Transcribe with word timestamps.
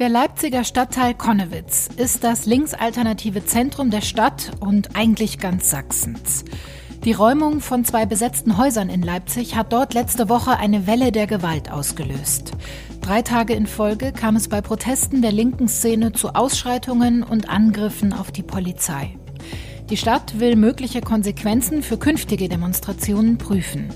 Der 0.00 0.08
Leipziger 0.08 0.64
Stadtteil 0.64 1.14
Konnewitz 1.14 1.88
ist 1.96 2.24
das 2.24 2.46
linksalternative 2.46 3.46
Zentrum 3.46 3.90
der 3.90 4.00
Stadt 4.00 4.50
und 4.60 4.96
eigentlich 4.96 5.38
ganz 5.38 5.70
Sachsens. 5.70 6.44
Die 7.04 7.12
Räumung 7.12 7.60
von 7.60 7.84
zwei 7.84 8.04
besetzten 8.04 8.58
Häusern 8.58 8.88
in 8.88 9.02
Leipzig 9.02 9.56
hat 9.56 9.72
dort 9.72 9.94
letzte 9.94 10.28
Woche 10.28 10.58
eine 10.58 10.86
Welle 10.86 11.12
der 11.12 11.26
Gewalt 11.26 11.70
ausgelöst. 11.70 12.52
Drei 13.02 13.22
Tage 13.22 13.54
in 13.54 13.66
Folge 13.66 14.12
kam 14.12 14.36
es 14.36 14.48
bei 14.48 14.60
Protesten 14.60 15.22
der 15.22 15.32
linken 15.32 15.68
Szene 15.68 16.12
zu 16.12 16.34
Ausschreitungen 16.34 17.22
und 17.22 17.48
Angriffen 17.48 18.12
auf 18.12 18.32
die 18.32 18.42
Polizei. 18.42 19.16
Die 19.90 19.98
Stadt 19.98 20.40
will 20.40 20.56
mögliche 20.56 21.02
Konsequenzen 21.02 21.82
für 21.82 21.98
künftige 21.98 22.48
Demonstrationen 22.48 23.36
prüfen. 23.36 23.90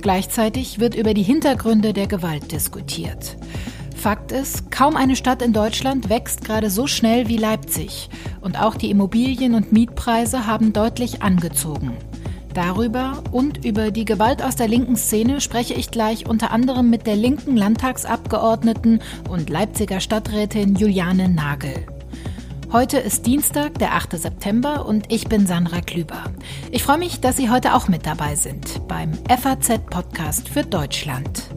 Gleichzeitig 0.00 0.80
wird 0.80 0.94
über 0.94 1.12
die 1.12 1.22
Hintergründe 1.22 1.92
der 1.92 2.06
Gewalt 2.06 2.52
diskutiert. 2.52 3.36
Fakt 3.94 4.32
ist, 4.32 4.70
kaum 4.70 4.96
eine 4.96 5.14
Stadt 5.14 5.42
in 5.42 5.52
Deutschland 5.52 6.08
wächst 6.08 6.44
gerade 6.44 6.70
so 6.70 6.86
schnell 6.86 7.28
wie 7.28 7.36
Leipzig. 7.36 8.08
Und 8.40 8.58
auch 8.58 8.76
die 8.76 8.90
Immobilien- 8.90 9.54
und 9.54 9.72
Mietpreise 9.72 10.46
haben 10.46 10.72
deutlich 10.72 11.22
angezogen. 11.22 11.92
Darüber 12.54 13.22
und 13.32 13.62
über 13.66 13.90
die 13.90 14.06
Gewalt 14.06 14.42
aus 14.42 14.56
der 14.56 14.68
linken 14.68 14.96
Szene 14.96 15.42
spreche 15.42 15.74
ich 15.74 15.90
gleich 15.90 16.26
unter 16.26 16.50
anderem 16.50 16.88
mit 16.88 17.06
der 17.06 17.16
linken 17.16 17.54
Landtagsabgeordneten 17.54 19.02
und 19.28 19.50
Leipziger 19.50 20.00
Stadträtin 20.00 20.76
Juliane 20.76 21.28
Nagel. 21.28 21.95
Heute 22.72 22.98
ist 22.98 23.26
Dienstag, 23.26 23.78
der 23.78 23.94
8. 23.94 24.18
September 24.18 24.86
und 24.86 25.12
ich 25.12 25.28
bin 25.28 25.46
Sandra 25.46 25.80
Klüber. 25.80 26.24
Ich 26.72 26.82
freue 26.82 26.98
mich, 26.98 27.20
dass 27.20 27.36
Sie 27.36 27.48
heute 27.48 27.74
auch 27.74 27.86
mit 27.86 28.06
dabei 28.06 28.34
sind 28.34 28.86
beim 28.88 29.12
FAZ 29.28 29.78
Podcast 29.88 30.48
für 30.48 30.64
Deutschland. 30.64 31.48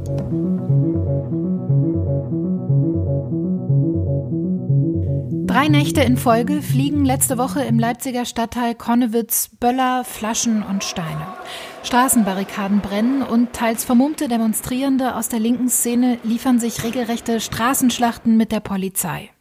Drei 5.48 5.68
Nächte 5.68 6.02
in 6.02 6.16
Folge 6.16 6.62
fliegen 6.62 7.04
letzte 7.06 7.40
Woche 7.40 7.64
im 7.64 7.80
Leipziger 7.80 8.26
Stadtteil 8.26 8.76
Konnewitz 8.76 9.50
Böller, 9.60 10.04
Flaschen 10.04 10.62
und 10.62 10.84
Steine. 10.84 11.34
Straßenbarrikaden 11.82 12.82
brennen 12.82 13.24
und 13.24 13.54
teils 13.54 13.84
vermummte 13.84 14.28
Demonstrierende 14.28 15.16
aus 15.16 15.28
der 15.28 15.40
linken 15.40 15.70
Szene 15.70 16.20
liefern 16.24 16.60
sich 16.60 16.84
regelrechte 16.84 17.42
Straßenschlachten 17.42 18.38
mit 18.38 18.52
der 18.52 18.60
Polizei. 18.60 19.32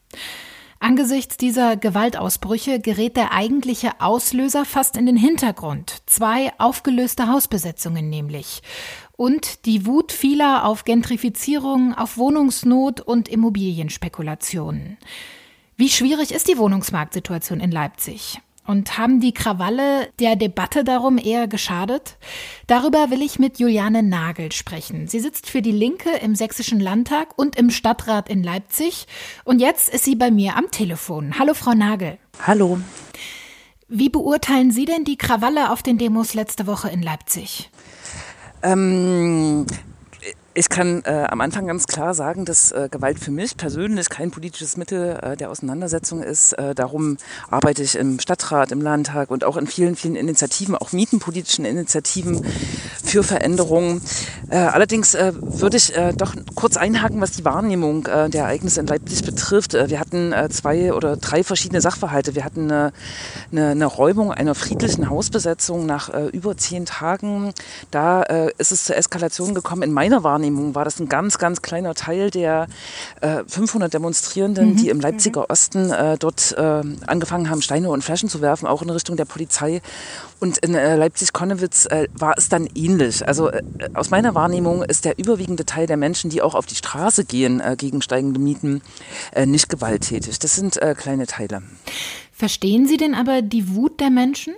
Angesichts 0.80 1.36
dieser 1.36 1.76
Gewaltausbrüche 1.76 2.78
gerät 2.78 3.16
der 3.16 3.32
eigentliche 3.32 4.00
Auslöser 4.00 4.64
fast 4.64 4.96
in 4.96 5.06
den 5.06 5.16
Hintergrund. 5.16 6.02
Zwei 6.06 6.52
aufgelöste 6.58 7.26
Hausbesetzungen 7.26 8.08
nämlich. 8.08 8.62
Und 9.16 9.66
die 9.66 9.86
Wut 9.86 10.12
vieler 10.12 10.64
auf 10.64 10.84
Gentrifizierung, 10.84 11.94
auf 11.94 12.16
Wohnungsnot 12.16 13.00
und 13.00 13.28
Immobilienspekulationen. 13.28 14.98
Wie 15.76 15.88
schwierig 15.88 16.30
ist 16.30 16.46
die 16.46 16.58
Wohnungsmarktsituation 16.58 17.58
in 17.58 17.72
Leipzig? 17.72 18.40
Und 18.68 18.98
haben 18.98 19.18
die 19.18 19.32
Krawalle 19.32 20.10
der 20.20 20.36
Debatte 20.36 20.84
darum 20.84 21.16
eher 21.16 21.48
geschadet? 21.48 22.18
Darüber 22.66 23.10
will 23.10 23.22
ich 23.22 23.38
mit 23.38 23.58
Juliane 23.58 24.02
Nagel 24.02 24.52
sprechen. 24.52 25.08
Sie 25.08 25.20
sitzt 25.20 25.48
für 25.48 25.62
die 25.62 25.72
Linke 25.72 26.10
im 26.20 26.34
Sächsischen 26.34 26.78
Landtag 26.78 27.28
und 27.36 27.56
im 27.56 27.70
Stadtrat 27.70 28.28
in 28.28 28.42
Leipzig. 28.42 29.06
Und 29.44 29.60
jetzt 29.60 29.88
ist 29.88 30.04
sie 30.04 30.16
bei 30.16 30.30
mir 30.30 30.54
am 30.54 30.70
Telefon. 30.70 31.38
Hallo, 31.38 31.54
Frau 31.54 31.72
Nagel. 31.72 32.18
Hallo. 32.46 32.78
Wie 33.88 34.10
beurteilen 34.10 34.70
Sie 34.70 34.84
denn 34.84 35.04
die 35.04 35.16
Krawalle 35.16 35.72
auf 35.72 35.82
den 35.82 35.96
Demos 35.96 36.34
letzte 36.34 36.66
Woche 36.66 36.90
in 36.90 37.00
Leipzig? 37.00 37.70
Ähm, 38.62 39.64
ich 40.58 40.68
kann 40.68 41.02
äh, 41.04 41.24
am 41.28 41.40
Anfang 41.40 41.68
ganz 41.68 41.86
klar 41.86 42.14
sagen, 42.14 42.44
dass 42.44 42.72
äh, 42.72 42.88
Gewalt 42.90 43.20
für 43.20 43.30
mich 43.30 43.56
persönlich 43.56 44.08
kein 44.08 44.32
politisches 44.32 44.76
Mittel 44.76 45.16
äh, 45.22 45.36
der 45.36 45.50
Auseinandersetzung 45.50 46.20
ist. 46.20 46.52
Äh, 46.54 46.74
darum 46.74 47.16
arbeite 47.48 47.84
ich 47.84 47.94
im 47.94 48.18
Stadtrat, 48.18 48.72
im 48.72 48.80
Landtag 48.80 49.30
und 49.30 49.44
auch 49.44 49.56
in 49.56 49.68
vielen, 49.68 49.94
vielen 49.94 50.16
Initiativen, 50.16 50.74
auch 50.74 50.90
mietenpolitischen 50.90 51.64
Initiativen 51.64 52.44
für 53.08 53.22
Veränderungen. 53.22 54.00
Äh, 54.50 54.56
allerdings 54.56 55.14
äh, 55.14 55.32
würde 55.36 55.76
ich 55.76 55.92
doch 56.16 56.34
kurz 56.54 56.76
einhaken, 56.76 57.20
was 57.20 57.32
die 57.32 57.44
Wahrnehmung 57.44 58.04
der 58.04 58.42
Ereignisse 58.42 58.80
in 58.80 58.86
Leipzig 58.86 59.24
betrifft. 59.24 59.72
wir 59.72 59.98
hatten 59.98 60.32
zwei 60.50 60.92
oder 60.92 61.16
drei 61.16 61.42
verschiedene 61.42 61.80
Sachverhalte. 61.80 62.34
Wir 62.34 62.44
hatten 62.44 62.70
eine, 62.70 62.92
eine, 63.50 63.70
eine 63.70 63.86
Räumung 63.86 64.32
einer 64.32 64.54
friedlichen 64.54 65.10
Hausbesetzung 65.10 65.86
nach 65.86 66.10
über 66.32 66.56
zehn 66.56 66.84
Tagen. 66.84 67.52
Da 67.90 68.22
ist 68.58 68.72
es 68.72 68.84
zur 68.84 68.96
Eskalation 68.96 69.54
gekommen 69.54 69.82
in 69.82 69.92
meiner 69.92 70.22
Wahrnehmung 70.22 70.74
war 70.74 70.84
das 70.84 71.00
ein 71.00 71.08
ganz, 71.08 71.38
ganz 71.38 71.62
kleiner 71.62 71.94
Teil 71.94 72.30
der 72.30 72.66
äh, 73.20 73.42
500 73.46 73.92
Demonstrierenden, 73.92 74.70
mhm. 74.70 74.76
die 74.76 74.90
im 74.90 75.00
Leipziger 75.00 75.48
Osten 75.50 75.90
äh, 75.90 76.18
dort 76.18 76.52
äh, 76.58 76.82
angefangen 77.06 77.48
haben, 77.48 77.62
Steine 77.62 77.90
und 77.90 78.04
Flaschen 78.04 78.28
zu 78.28 78.40
werfen, 78.40 78.66
auch 78.66 78.82
in 78.82 78.90
Richtung 78.90 79.16
der 79.16 79.24
Polizei. 79.24 79.80
Und 80.40 80.58
in 80.58 80.74
äh, 80.74 80.96
Leipzig-Konnewitz 80.96 81.86
äh, 81.86 82.08
war 82.14 82.34
es 82.36 82.48
dann 82.48 82.68
ähnlich. 82.74 83.26
Also 83.26 83.50
äh, 83.50 83.62
aus 83.94 84.10
meiner 84.10 84.34
Wahrnehmung 84.34 84.82
ist 84.82 85.04
der 85.04 85.18
überwiegende 85.18 85.64
Teil 85.64 85.86
der 85.86 85.96
Menschen, 85.96 86.30
die 86.30 86.42
auch 86.42 86.54
auf 86.54 86.66
die 86.66 86.74
Straße 86.74 87.24
gehen 87.24 87.62
gegen 87.76 88.02
steigende 88.02 88.38
Mieten, 88.38 88.82
nicht 89.44 89.68
gewalttätig. 89.68 90.38
Das 90.38 90.54
sind 90.54 90.80
kleine 90.96 91.26
Teile. 91.26 91.62
Verstehen 92.32 92.86
Sie 92.86 92.96
denn 92.96 93.14
aber 93.14 93.42
die 93.42 93.74
Wut 93.74 94.00
der 94.00 94.10
Menschen? 94.10 94.54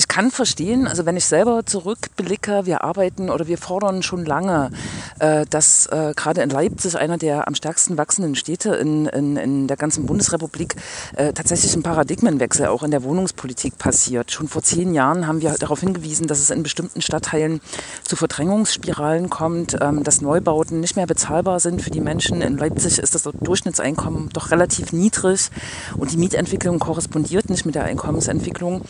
Ich 0.00 0.08
kann 0.08 0.30
verstehen, 0.30 0.88
also 0.88 1.04
wenn 1.04 1.18
ich 1.18 1.26
selber 1.26 1.66
zurückblicke, 1.66 2.64
wir 2.64 2.84
arbeiten 2.84 3.28
oder 3.28 3.48
wir 3.48 3.58
fordern 3.58 4.02
schon 4.02 4.24
lange, 4.24 4.70
äh, 5.18 5.44
dass 5.50 5.84
äh, 5.88 6.14
gerade 6.16 6.40
in 6.40 6.48
Leipzig, 6.48 6.96
einer 6.96 7.18
der 7.18 7.46
am 7.46 7.54
stärksten 7.54 7.98
wachsenden 7.98 8.34
Städte 8.34 8.76
in, 8.76 9.04
in, 9.04 9.36
in 9.36 9.66
der 9.66 9.76
ganzen 9.76 10.06
Bundesrepublik, 10.06 10.76
äh, 11.16 11.34
tatsächlich 11.34 11.74
ein 11.76 11.82
Paradigmenwechsel 11.82 12.68
auch 12.68 12.82
in 12.82 12.92
der 12.92 13.02
Wohnungspolitik 13.02 13.76
passiert. 13.76 14.32
Schon 14.32 14.48
vor 14.48 14.62
zehn 14.62 14.94
Jahren 14.94 15.26
haben 15.26 15.42
wir 15.42 15.52
darauf 15.58 15.80
hingewiesen, 15.80 16.26
dass 16.26 16.38
es 16.38 16.48
in 16.48 16.62
bestimmten 16.62 17.02
Stadtteilen 17.02 17.60
zu 18.02 18.16
Verdrängungsspiralen 18.16 19.28
kommt, 19.28 19.76
ähm, 19.82 20.02
dass 20.02 20.22
Neubauten 20.22 20.80
nicht 20.80 20.96
mehr 20.96 21.06
bezahlbar 21.06 21.60
sind 21.60 21.82
für 21.82 21.90
die 21.90 22.00
Menschen. 22.00 22.40
In 22.40 22.56
Leipzig 22.56 22.98
ist 23.00 23.14
das 23.14 23.28
Durchschnittseinkommen 23.38 24.30
doch 24.30 24.50
relativ 24.50 24.94
niedrig 24.94 25.50
und 25.98 26.10
die 26.10 26.16
Mietentwicklung 26.16 26.78
korrespondiert 26.78 27.50
nicht 27.50 27.66
mit 27.66 27.74
der 27.74 27.84
Einkommensentwicklung. 27.84 28.80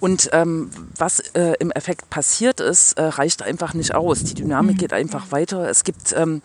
Und 0.00 0.28
ähm, 0.34 0.49
was 0.96 1.20
äh, 1.34 1.54
im 1.58 1.70
Effekt 1.70 2.10
passiert 2.10 2.60
ist, 2.60 2.94
äh, 2.94 3.02
reicht 3.02 3.42
einfach 3.42 3.74
nicht 3.74 3.94
aus. 3.94 4.22
Die 4.24 4.34
Dynamik 4.34 4.76
mhm. 4.76 4.78
geht 4.78 4.92
einfach 4.92 5.32
weiter. 5.32 5.68
Es 5.68 5.84
gibt 5.84 6.14
ähm, 6.16 6.42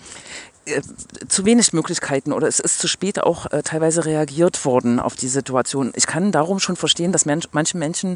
äh, 0.66 0.82
zu 1.28 1.46
wenig 1.46 1.74
Möglichkeiten 1.74 2.34
oder 2.34 2.48
es 2.48 2.60
ist 2.60 2.80
zu 2.80 2.88
spät 2.88 3.22
auch 3.22 3.52
äh, 3.52 3.62
teilweise 3.62 4.06
reagiert 4.06 4.66
worden 4.66 5.00
auf 5.00 5.16
die 5.16 5.28
Situation. 5.28 5.92
Ich 5.96 6.08
kann 6.08 6.32
darum 6.32 6.60
schon 6.60 6.76
verstehen, 6.76 7.12
dass 7.12 7.26
Mensch, 7.26 7.48
manche 7.52 7.78
Menschen 7.78 8.16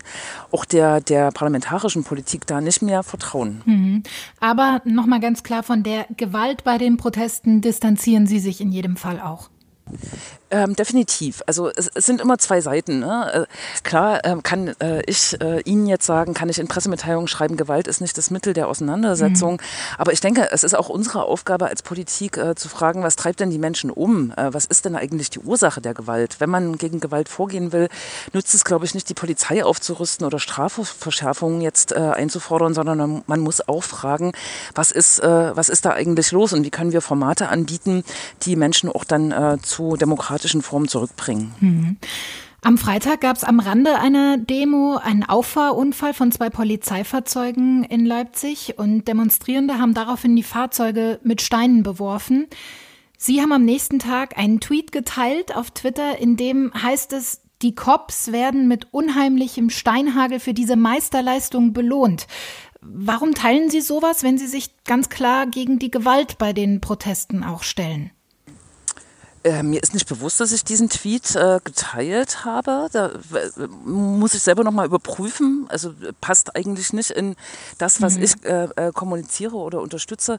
auch 0.51 0.65
der, 0.65 1.01
der 1.01 1.31
parlamentarischen 1.31 2.03
Politik 2.03 2.47
da 2.47 2.61
nicht 2.61 2.81
mehr 2.81 3.03
vertrauen. 3.03 3.61
Mhm. 3.65 4.03
Aber 4.39 4.81
nochmal 4.83 5.19
ganz 5.19 5.43
klar, 5.43 5.63
von 5.63 5.83
der 5.83 6.05
Gewalt 6.17 6.63
bei 6.63 6.77
den 6.77 6.97
Protesten 6.97 7.61
distanzieren 7.61 8.25
Sie 8.25 8.39
sich 8.39 8.61
in 8.61 8.71
jedem 8.71 8.97
Fall 8.97 9.19
auch. 9.19 9.49
Ähm, 10.51 10.75
definitiv. 10.75 11.43
Also 11.45 11.69
es, 11.69 11.91
es, 11.93 12.05
sind 12.07 12.21
immer 12.21 12.39
zwei 12.39 12.59
Seiten. 12.61 12.99
Ne? 12.99 13.47
Äh, 13.47 13.81
klar 13.83 14.25
ähm, 14.25 14.41
kann 14.41 14.73
äh, 14.79 15.01
ich 15.05 15.39
äh, 15.41 15.61
Ihnen 15.61 15.85
jetzt 15.85 16.07
sagen, 16.07 16.33
kann 16.33 16.49
ich 16.49 16.57
in 16.57 16.67
Pressemitteilungen 16.67 17.27
schreiben, 17.27 17.55
Gewalt 17.55 17.87
ist 17.87 18.01
nicht 18.01 18.17
das 18.17 18.31
Mittel 18.31 18.53
der 18.53 18.67
Auseinandersetzung. 18.67 19.53
Mhm. 19.53 19.99
Aber 19.99 20.11
ich 20.11 20.21
denke, 20.21 20.49
es 20.51 20.63
ist 20.63 20.73
auch 20.73 20.89
unsere 20.89 21.23
Aufgabe 21.23 21.67
als 21.67 21.83
Politik 21.83 22.37
äh, 22.37 22.55
zu 22.55 22.67
fragen, 22.67 23.03
was 23.03 23.15
treibt 23.15 23.39
denn 23.41 23.51
die 23.51 23.59
Menschen 23.59 23.91
um? 23.91 24.31
Äh, 24.31 24.51
was 24.51 24.65
ist 24.65 24.85
denn 24.85 24.95
eigentlich 24.95 25.29
die 25.29 25.39
Ursache 25.39 25.81
der 25.81 25.93
Gewalt? 25.93 26.37
Wenn 26.39 26.49
man 26.49 26.79
gegen 26.79 26.99
Gewalt 26.99 27.29
vorgehen 27.29 27.71
will, 27.71 27.87
nützt 28.33 28.55
es, 28.55 28.65
glaube 28.65 28.85
ich, 28.85 28.95
nicht, 28.95 29.07
die 29.07 29.13
Polizei 29.13 29.63
aufzurüsten 29.63 30.25
oder 30.25 30.39
Strafverschärfungen 30.39 31.61
jetzt 31.61 31.91
äh, 31.91 31.95
einzufordern, 31.99 32.73
sondern 32.73 32.97
man, 32.97 33.23
man, 33.27 33.39
muss 33.39 33.67
auch 33.67 33.83
fragen, 33.83 34.33
was 34.75 34.91
ist, 34.91 35.21
was 35.21 35.69
ist 35.69 35.85
da 35.85 35.91
eigentlich 35.91 36.31
los 36.31 36.51
und 36.51 36.65
wie 36.65 36.69
können 36.69 36.91
wir 36.91 37.01
Formate 37.01 37.47
anbieten, 37.47 38.03
die 38.41 38.57
Menschen 38.57 38.89
auch 38.89 39.05
dann 39.05 39.59
zu 39.63 39.78
demokratischen 39.79 40.29
demokratischen 40.29 40.61
Form 40.61 40.87
zurückbringen. 40.87 41.53
Mhm. 41.59 41.97
Am 42.61 42.77
Freitag 42.77 43.21
gab 43.21 43.37
es 43.37 43.45
am 43.45 43.61
Rande 43.61 43.99
einer 43.99 44.37
Demo 44.37 44.97
einen 45.01 45.23
Auffahrunfall 45.23 46.13
von 46.13 46.31
zwei 46.31 46.49
Polizeifahrzeugen 46.49 47.85
in 47.85 48.05
Leipzig 48.05 48.77
und 48.77 49.07
Demonstrierende 49.07 49.79
haben 49.79 49.93
daraufhin 49.93 50.35
die 50.35 50.43
Fahrzeuge 50.43 51.19
mit 51.23 51.41
Steinen 51.41 51.83
beworfen. 51.83 52.47
Sie 53.17 53.41
haben 53.41 53.53
am 53.53 53.63
nächsten 53.63 53.99
Tag 53.99 54.37
einen 54.37 54.59
Tweet 54.59 54.91
geteilt 54.91 55.55
auf 55.55 55.71
Twitter, 55.71 56.17
in 56.19 56.35
dem 56.35 56.73
heißt 56.73 57.13
es, 57.13 57.41
die 57.61 57.75
Cops 57.75 58.31
werden 58.31 58.67
mit 58.67 58.93
unheimlichem 58.93 59.69
Steinhagel 59.69 60.39
für 60.39 60.53
diese 60.53 60.75
Meisterleistung 60.75 61.71
belohnt. 61.73 62.27
Warum 62.81 63.33
teilen 63.35 63.69
Sie 63.69 63.81
sowas, 63.81 64.23
wenn 64.23 64.37
Sie 64.37 64.47
sich 64.47 64.83
ganz 64.83 65.09
klar 65.09 65.47
gegen 65.47 65.79
die 65.79 65.91
Gewalt 65.91 66.37
bei 66.37 66.53
den 66.53 66.81
Protesten 66.81 67.43
auch 67.43 67.63
stellen? 67.63 68.11
Äh, 69.49 69.63
mir 69.63 69.81
ist 69.81 69.93
nicht 69.93 70.07
bewusst, 70.07 70.39
dass 70.39 70.51
ich 70.51 70.63
diesen 70.63 70.89
Tweet 70.89 71.35
äh, 71.35 71.59
geteilt 71.63 72.45
habe. 72.45 72.87
Da 72.91 73.07
äh, 73.07 73.67
muss 73.83 74.35
ich 74.35 74.43
selber 74.43 74.63
nochmal 74.63 74.85
überprüfen. 74.85 75.65
Also 75.69 75.93
passt 76.21 76.55
eigentlich 76.55 76.93
nicht 76.93 77.09
in 77.09 77.35
das, 77.79 78.01
was 78.01 78.17
mhm. 78.17 78.23
ich 78.23 78.45
äh, 78.45 78.67
äh, 78.75 78.91
kommuniziere 78.91 79.55
oder 79.55 79.81
unterstütze. 79.81 80.37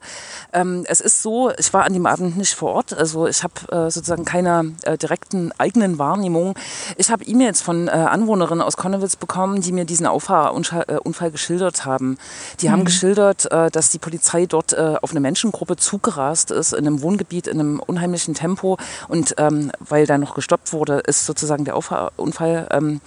Ähm, 0.53 0.85
es 0.87 1.01
ist 1.01 1.23
so, 1.23 1.51
ich 1.59 1.73
war 1.73 1.85
an 1.85 1.93
dem 1.93 2.07
Abend 2.07 2.37
nicht 2.37 2.55
vor 2.55 2.75
Ort. 2.75 2.93
Also 2.93 3.27
ich 3.27 3.43
habe 3.43 3.91
sozusagen 3.91 4.25
keine 4.25 4.75
direkten 5.01 5.53
eigenen 5.59 5.99
Wahrnehmungen. 5.99 6.55
Ich 6.97 7.11
habe 7.11 7.25
E-Mails 7.25 7.61
von 7.61 7.89
Anwohnerinnen 7.89 8.63
aus 8.63 8.77
Konnewitz 8.77 9.17
bekommen, 9.17 9.61
die 9.61 9.73
mir 9.73 9.85
diesen 9.85 10.07
Auffahrunfall 10.07 11.31
geschildert 11.31 11.85
haben. 11.85 12.19
Die 12.61 12.69
mhm. 12.69 12.73
haben 12.73 12.85
geschildert, 12.85 13.49
dass 13.51 13.91
die 13.91 13.99
Polizei 13.99 14.47
dort 14.47 14.77
auf 14.77 15.11
eine 15.11 15.21
Menschengruppe 15.21 15.77
zugerast 15.77 16.51
ist, 16.51 16.73
in 16.73 16.87
einem 16.87 17.03
Wohngebiet, 17.03 17.47
in 17.47 17.61
einem 17.61 17.81
unheimlichen 17.81 18.35
Tempo 18.35 18.79
und 19.09 19.35
ähm, 19.39 19.73
weil 19.81 20.07
da 20.07 20.19
noch 20.19 20.35
gestoppt 20.35 20.73
wurde, 20.73 21.01
ist 21.07 21.27
sozusagen 21.27 21.65
der 21.65 21.77
Unfall 21.77 22.69
ähm, 22.71 23.01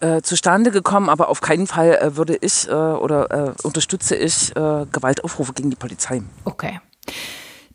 äh, 0.00 0.22
zustande 0.22 0.70
gekommen. 0.70 1.08
Aber 1.08 1.28
auf 1.28 1.40
keinen 1.40 1.66
Fall 1.66 1.98
äh, 2.00 2.16
würde 2.16 2.36
ich 2.36 2.68
äh, 2.68 2.72
oder 2.72 3.30
äh, 3.30 3.52
unterstütze 3.62 4.16
ich 4.16 4.50
äh, 4.56 4.86
Gewaltaufrufe 4.90 5.52
gegen 5.52 5.70
die 5.70 5.76
Polizei. 5.76 6.22
Okay. 6.44 6.80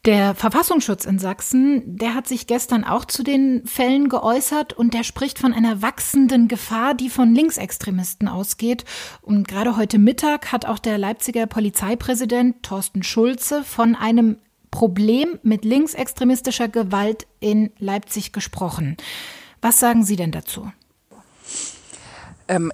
Der 0.06 0.34
Verfassungsschutz 0.34 1.04
in 1.04 1.20
Sachsen, 1.20 1.98
der 1.98 2.16
hat 2.16 2.26
sich 2.26 2.48
gestern 2.48 2.86
auch 2.86 3.04
zu 3.04 3.22
den 3.22 3.66
Fällen 3.68 4.08
geäußert 4.08 4.72
und 4.72 4.94
der 4.94 5.04
spricht 5.04 5.40
von 5.40 5.54
einer 5.54 5.82
wachsenden 5.82 6.48
Gefahr, 6.48 6.94
die 6.94 7.10
von 7.10 7.36
Linksextremisten 7.36 8.30
ausgeht. 8.30 8.86
Und 9.22 9.50
gerade 9.50 9.76
heute 9.76 10.00
Mittag 10.00 10.54
hat 10.54 10.66
auch 10.66 10.80
der 10.80 10.98
Leipziger 10.98 11.48
Polizeipräsident 11.48 12.64
Thorsten 12.64 13.04
Schulze 13.04 13.66
von 13.66 13.94
einem 13.96 14.38
Problem 14.72 15.40
mit 15.44 15.66
linksextremistischer 15.66 16.68
Gewalt 16.68 17.28
in 17.40 17.72
Leipzig 17.80 18.32
gesprochen. 18.34 18.98
Was 19.62 19.80
sagen 19.80 20.04
Sie 20.04 20.16
denn 20.16 20.32
dazu? 20.32 20.72
Ähm, 22.48 22.72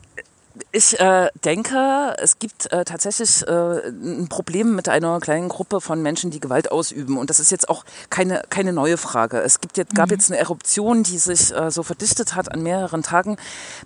ich 0.72 1.00
äh, 1.00 1.30
denke, 1.44 2.16
es 2.18 2.40
gibt 2.40 2.72
äh, 2.72 2.86
tatsächlich 2.86 3.48
äh, 3.48 3.88
ein 3.88 4.28
Problem 4.30 4.76
mit 4.76 4.90
einer 4.90 5.20
kleinen 5.20 5.50
Gruppe 5.50 5.82
von 5.82 6.02
Menschen, 6.02 6.32
die 6.32 6.40
Gewalt 6.40 6.72
ausüben. 6.72 7.18
Und 7.18 7.30
das 7.30 7.40
ist 7.40 7.52
jetzt 7.52 7.70
auch 7.70 7.84
keine, 8.10 8.44
keine 8.50 8.74
neue 8.74 8.98
Frage. 8.98 9.42
Es 9.42 9.62
gibt 9.62 9.78
jetzt, 9.78 9.96
gab 9.96 10.08
mhm. 10.08 10.16
jetzt 10.16 10.32
eine 10.32 10.40
Eruption, 10.40 11.04
die 11.04 11.18
sich 11.18 11.54
äh, 11.54 11.72
so 11.72 11.84
verdichtet 11.84 12.36
hat 12.36 12.52
an 12.52 12.64
mehreren 12.64 13.04
Tagen 13.04 13.38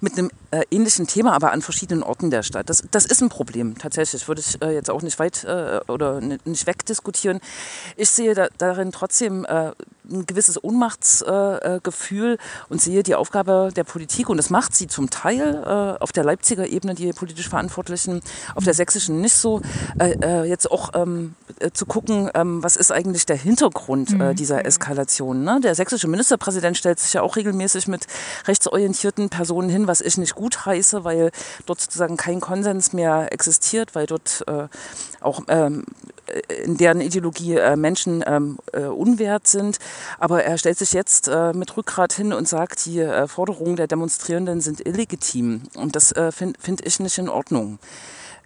mit 0.01 0.18
einem 0.18 0.31
äh, 0.51 0.63
ähnlichen 0.71 1.07
Thema, 1.07 1.33
aber 1.33 1.51
an 1.51 1.62
verschiedenen 1.62 2.04
Orten 2.04 2.30
der 2.30 2.44
Stadt. 2.44 2.69
Das, 2.69 2.83
das 2.92 3.06
ist 3.06 3.21
ein 3.21 3.30
Problem, 3.30 3.77
tatsächlich. 3.77 4.27
Würde 4.27 4.42
ich 4.42 4.62
äh, 4.62 4.74
jetzt 4.74 4.89
auch 4.89 5.01
nicht 5.01 5.19
weit 5.19 5.45
oder 5.88 6.21
nicht 6.21 6.68
wegdiskutieren. 6.68 7.39
Ich 7.95 8.10
sehe 8.10 8.33
da, 8.33 8.48
darin 8.57 8.92
trotzdem 8.92 9.45
ein 10.12 10.26
gewisses 10.26 10.64
Ohnmachtsgefühl 10.64 12.38
und 12.70 12.82
sehe 12.82 13.04
die 13.04 13.16
Aufgabe 13.16 13.70
der 13.76 13.84
Politik, 13.84 14.30
und 14.30 14.38
das 14.38 14.50
macht 14.50 14.76
sie 14.76 14.88
zum 14.88 15.10
Teil 15.10 15.64
äh, 15.66 16.02
auf 16.02 16.12
der 16.12 16.24
Leipziger 16.24 16.68
Ebene, 16.68 16.96
die 16.96 17.12
politisch 17.14 17.50
Verantwortlichen, 17.50 18.22
auf 18.56 18.64
der 18.64 18.74
sächsischen 18.74 19.22
nicht 19.22 19.34
so, 19.34 19.62
äh, 20.00 20.16
äh, 20.22 20.44
jetzt 20.44 20.72
auch 20.72 20.92
ähm, 20.96 21.36
zu 21.74 21.86
gucken, 21.86 22.30
ähm, 22.34 22.64
was 22.64 22.76
ist 22.76 22.92
eigentlich 22.92 23.26
der 23.26 23.36
Hintergrund 23.36 24.12
mhm. 24.12 24.36
dieser 24.36 24.66
Eskalation. 24.66 25.44
Ne? 25.44 25.60
Der 25.62 25.76
sächsische 25.76 26.08
Ministerpräsident 26.08 26.78
stellt 26.78 27.00
sich 27.00 27.14
ja 27.14 27.22
auch 27.22 27.36
regelmäßig 27.36 27.88
mit 27.88 28.08
rechtsorientierten 28.48 29.30
Personen 29.30 29.70
hin, 29.70 29.88
was 29.88 30.02
ich 30.02 30.18
nicht 30.18 30.36
gut 30.36 30.66
heiße, 30.66 31.04
weil 31.04 31.32
dort 31.66 31.82
sozusagen 31.82 32.18
kein 32.18 32.40
Konsens 32.40 32.94
mehr 32.94 33.32
existiert, 33.32 33.96
weil 33.96 34.06
dort 34.06 34.46
auch 35.22 35.42
ähm, 35.48 35.86
in 36.64 36.78
deren 36.78 37.02
Ideologie 37.02 37.56
äh, 37.56 37.76
Menschen 37.76 38.24
ähm, 38.26 38.58
äh, 38.74 38.81
unwert 38.81 39.48
sind. 39.48 39.80
Aber 40.20 40.44
er 40.44 40.58
stellt 40.58 40.78
sich 40.78 40.94
jetzt 40.94 41.28
äh, 41.28 41.54
mit 41.54 41.76
Rückgrat 41.76 42.14
hin 42.14 42.34
und 42.34 42.48
sagt, 42.48 42.86
die 42.86 43.00
äh, 43.00 43.28
Forderungen 43.28 43.76
der 43.76 43.88
Demonstrierenden 43.88 44.62
sind 44.62 44.86
illegitim. 44.86 45.64
Und 45.76 45.96
das 45.96 46.12
äh, 46.12 46.31
finde 46.31 46.60
find 46.60 46.86
ich 46.86 47.00
nicht 47.00 47.18
in 47.18 47.30
Ordnung. 47.30 47.80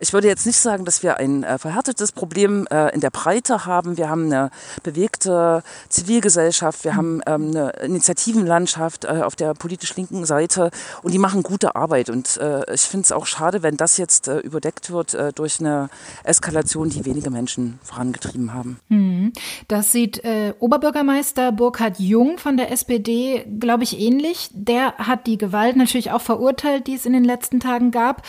Ich 0.03 0.11
würde 0.11 0.27
jetzt 0.27 0.45
nicht 0.45 0.57
sagen, 0.57 0.83
dass 0.83 1.01
wir 1.01 1.15
ein 1.15 1.45
äh, 1.45 1.57
verhärtetes 1.57 2.11
Problem 2.11 2.67
äh, 2.69 2.93
in 2.93 2.99
der 2.99 3.09
Breite 3.09 3.65
haben. 3.65 3.95
Wir 3.95 4.09
haben 4.09 4.25
eine 4.25 4.49
bewegte 4.83 5.63
Zivilgesellschaft, 5.87 6.83
wir 6.83 6.97
haben 6.97 7.21
ähm, 7.25 7.51
eine 7.51 7.69
Initiativenlandschaft 7.81 9.05
äh, 9.05 9.21
auf 9.23 9.37
der 9.37 9.53
politisch 9.53 9.95
linken 9.95 10.25
Seite 10.25 10.71
und 11.03 11.13
die 11.13 11.19
machen 11.19 11.41
gute 11.41 11.77
Arbeit. 11.77 12.09
Und 12.09 12.35
äh, 12.35 12.73
ich 12.73 12.81
finde 12.81 13.05
es 13.05 13.13
auch 13.13 13.25
schade, 13.25 13.63
wenn 13.63 13.77
das 13.77 13.95
jetzt 13.95 14.27
äh, 14.27 14.39
überdeckt 14.39 14.91
wird 14.91 15.13
äh, 15.13 15.31
durch 15.31 15.61
eine 15.61 15.89
Eskalation, 16.25 16.89
die 16.89 17.05
wenige 17.05 17.29
Menschen 17.29 17.79
vorangetrieben 17.81 18.53
haben. 18.53 18.81
Hm. 18.89 19.31
Das 19.69 19.93
sieht 19.93 20.21
Oberbürgermeister 20.59 21.53
Burkhard 21.53 21.99
Jung 21.99 22.37
von 22.39 22.57
der 22.57 22.71
SPD, 22.71 23.45
glaube 23.57 23.83
ich, 23.83 23.97
ähnlich. 23.97 24.49
Der 24.51 24.97
hat 24.97 25.27
die 25.27 25.37
Gewalt 25.37 25.77
natürlich 25.77 26.11
auch 26.11 26.21
verurteilt, 26.21 26.87
die 26.87 26.95
es 26.95 27.05
in 27.05 27.13
den 27.13 27.23
letzten 27.23 27.61
Tagen 27.61 27.91
gab. 27.91 28.23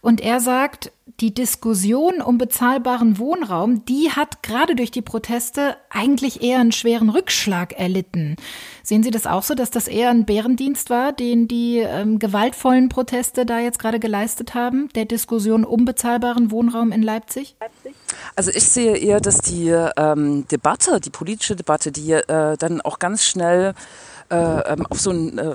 Und 0.00 0.20
er 0.20 0.40
sagt, 0.40 0.90
die 1.18 1.34
Diskussion 1.34 2.20
um 2.20 2.38
bezahlbaren 2.38 3.18
Wohnraum, 3.18 3.84
die 3.84 4.10
hat 4.10 4.42
gerade 4.42 4.74
durch 4.74 4.90
die 4.90 5.02
Proteste 5.02 5.76
eigentlich 5.90 6.42
eher 6.42 6.60
einen 6.60 6.72
schweren 6.72 7.10
Rückschlag 7.10 7.72
erlitten. 7.72 8.36
Sehen 8.82 9.02
Sie 9.02 9.10
das 9.10 9.26
auch 9.26 9.42
so, 9.42 9.54
dass 9.54 9.70
das 9.70 9.88
eher 9.88 10.10
ein 10.10 10.24
Bärendienst 10.24 10.90
war, 10.90 11.12
den 11.12 11.48
die 11.48 11.78
ähm, 11.78 12.18
gewaltvollen 12.18 12.88
Proteste 12.88 13.46
da 13.46 13.58
jetzt 13.58 13.78
gerade 13.78 13.98
geleistet 14.00 14.54
haben, 14.54 14.88
der 14.94 15.04
Diskussion 15.04 15.64
um 15.64 15.84
bezahlbaren 15.84 16.50
Wohnraum 16.50 16.92
in 16.92 17.02
Leipzig? 17.02 17.56
Also 18.36 18.50
ich 18.50 18.64
sehe 18.64 18.96
eher, 18.96 19.20
dass 19.20 19.38
die 19.38 19.68
ähm, 19.96 20.46
Debatte, 20.48 21.00
die 21.00 21.10
politische 21.10 21.56
Debatte, 21.56 21.92
die 21.92 22.12
äh, 22.12 22.56
dann 22.56 22.80
auch 22.80 22.98
ganz 22.98 23.24
schnell 23.24 23.74
äh, 24.30 24.72
ähm, 24.72 24.86
auf, 24.86 25.00
so 25.00 25.10
ein, 25.10 25.38
äh, 25.38 25.54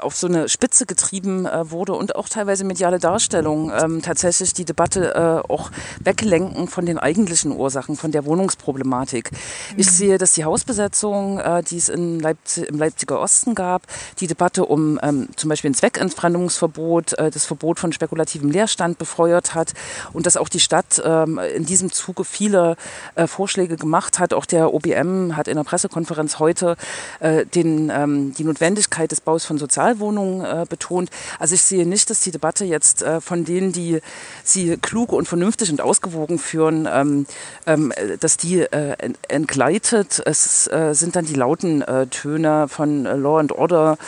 auf 0.00 0.16
so 0.16 0.26
eine 0.26 0.48
Spitze 0.48 0.84
getrieben 0.86 1.46
äh, 1.46 1.70
wurde 1.70 1.92
und 1.94 2.16
auch 2.16 2.28
teilweise 2.28 2.64
mediale 2.64 2.98
Darstellung 2.98 3.70
ähm, 3.70 4.02
tatsächlich 4.02 4.52
die 4.52 4.64
Debatte 4.64 5.14
äh, 5.14 5.52
auch 5.52 5.70
weglenken 6.00 6.68
von 6.68 6.86
den 6.86 6.98
eigentlichen 6.98 7.52
Ursachen, 7.52 7.96
von 7.96 8.10
der 8.10 8.24
Wohnungsproblematik. 8.24 9.30
Mhm. 9.32 9.38
Ich 9.76 9.90
sehe, 9.90 10.18
dass 10.18 10.32
die 10.32 10.44
Hausbesetzung, 10.44 11.38
äh, 11.38 11.62
die 11.62 11.76
es 11.76 11.88
in 11.88 12.18
Leipzig, 12.18 12.68
im 12.68 12.78
Leipziger 12.78 13.20
Osten 13.20 13.54
gab, 13.54 13.82
die 14.18 14.26
Debatte 14.26 14.64
um 14.64 14.98
ähm, 15.02 15.28
zum 15.36 15.48
Beispiel 15.48 15.70
ein 15.70 15.74
Zweckentfremdungsverbot, 15.74 17.18
äh, 17.18 17.30
das 17.30 17.44
Verbot 17.44 17.78
von 17.78 17.92
spekulativem 17.92 18.50
Leerstand 18.50 18.98
befeuert 18.98 19.54
hat 19.54 19.72
und 20.12 20.26
dass 20.26 20.36
auch 20.36 20.48
die 20.48 20.60
Stadt 20.60 21.00
ähm, 21.04 21.38
in 21.38 21.64
diesem 21.64 21.92
Zuge 21.92 22.24
viele 22.24 22.76
äh, 23.14 23.26
Vorschläge 23.26 23.76
gemacht 23.76 24.18
hat. 24.18 24.34
Auch 24.34 24.46
der 24.46 24.74
OBM 24.74 25.36
hat 25.36 25.46
in 25.46 25.56
der 25.56 25.64
Pressekonferenz 25.64 26.38
heute 26.40 26.76
äh, 27.20 27.46
den 27.46 27.90
ähm, 27.94 28.15
ähm, 28.16 28.34
die 28.34 28.44
Notwendigkeit 28.44 29.10
des 29.10 29.20
Baus 29.20 29.44
von 29.44 29.58
Sozialwohnungen 29.58 30.44
äh, 30.44 30.66
betont. 30.68 31.10
Also 31.38 31.54
ich 31.54 31.62
sehe 31.62 31.86
nicht, 31.86 32.10
dass 32.10 32.20
die 32.20 32.30
Debatte 32.30 32.64
jetzt 32.64 33.02
äh, 33.02 33.20
von 33.20 33.44
denen, 33.44 33.72
die 33.72 34.00
sie 34.44 34.76
klug 34.76 35.12
und 35.12 35.26
vernünftig 35.26 35.70
und 35.70 35.80
ausgewogen 35.80 36.38
führen, 36.38 36.88
ähm, 36.90 37.26
ähm, 37.66 37.92
dass 38.20 38.36
die 38.36 38.60
äh, 38.60 38.96
entgleitet. 39.28 40.22
Es 40.24 40.66
äh, 40.68 40.94
sind 40.94 41.16
dann 41.16 41.26
die 41.26 41.34
lauten 41.34 41.82
äh, 41.82 42.06
Töne 42.06 42.68
von 42.68 43.06
äh, 43.06 43.16
Law 43.16 43.38
and 43.38 43.52
Order 43.52 43.98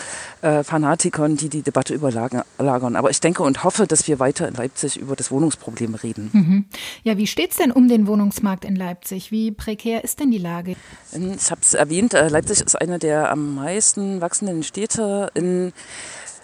Fanatikern, 0.41 1.37
die 1.37 1.49
die 1.49 1.63
Debatte 1.63 1.93
überlagern. 1.93 2.95
Aber 2.95 3.11
ich 3.11 3.19
denke 3.19 3.43
und 3.43 3.65
hoffe, 3.65 3.89
dass 3.89 4.07
wir 4.07 4.21
weiter 4.21 4.47
in 4.47 4.55
Leipzig 4.55 4.97
über 4.97 5.17
das 5.17 5.33
Wohnungsproblem 5.33 5.97
reden. 5.97 6.31
Mhm. 6.33 6.65
Ja, 7.03 7.17
wie 7.17 7.27
steht 7.27 7.51
es 7.51 7.57
denn 7.57 7.73
um 7.73 7.89
den 7.89 8.07
Wohnungsmarkt 8.07 8.65
in 8.65 8.77
Leipzig? 8.77 9.33
Wie 9.33 9.51
prekär 9.51 10.05
ist 10.05 10.21
denn 10.21 10.31
die 10.31 10.39
Lage? 10.39 10.77
Ich 11.11 11.51
habe 11.51 11.61
es 11.61 11.75
erwähnt, 11.75 12.13
Leipzig 12.13 12.61
ist 12.61 12.81
eine 12.81 13.01
der 13.01 13.33
am 13.33 13.57
meisten 13.57 13.98
meisten 13.99 14.21
wachsenden 14.21 14.63
Städte 14.63 15.31
in 15.35 15.73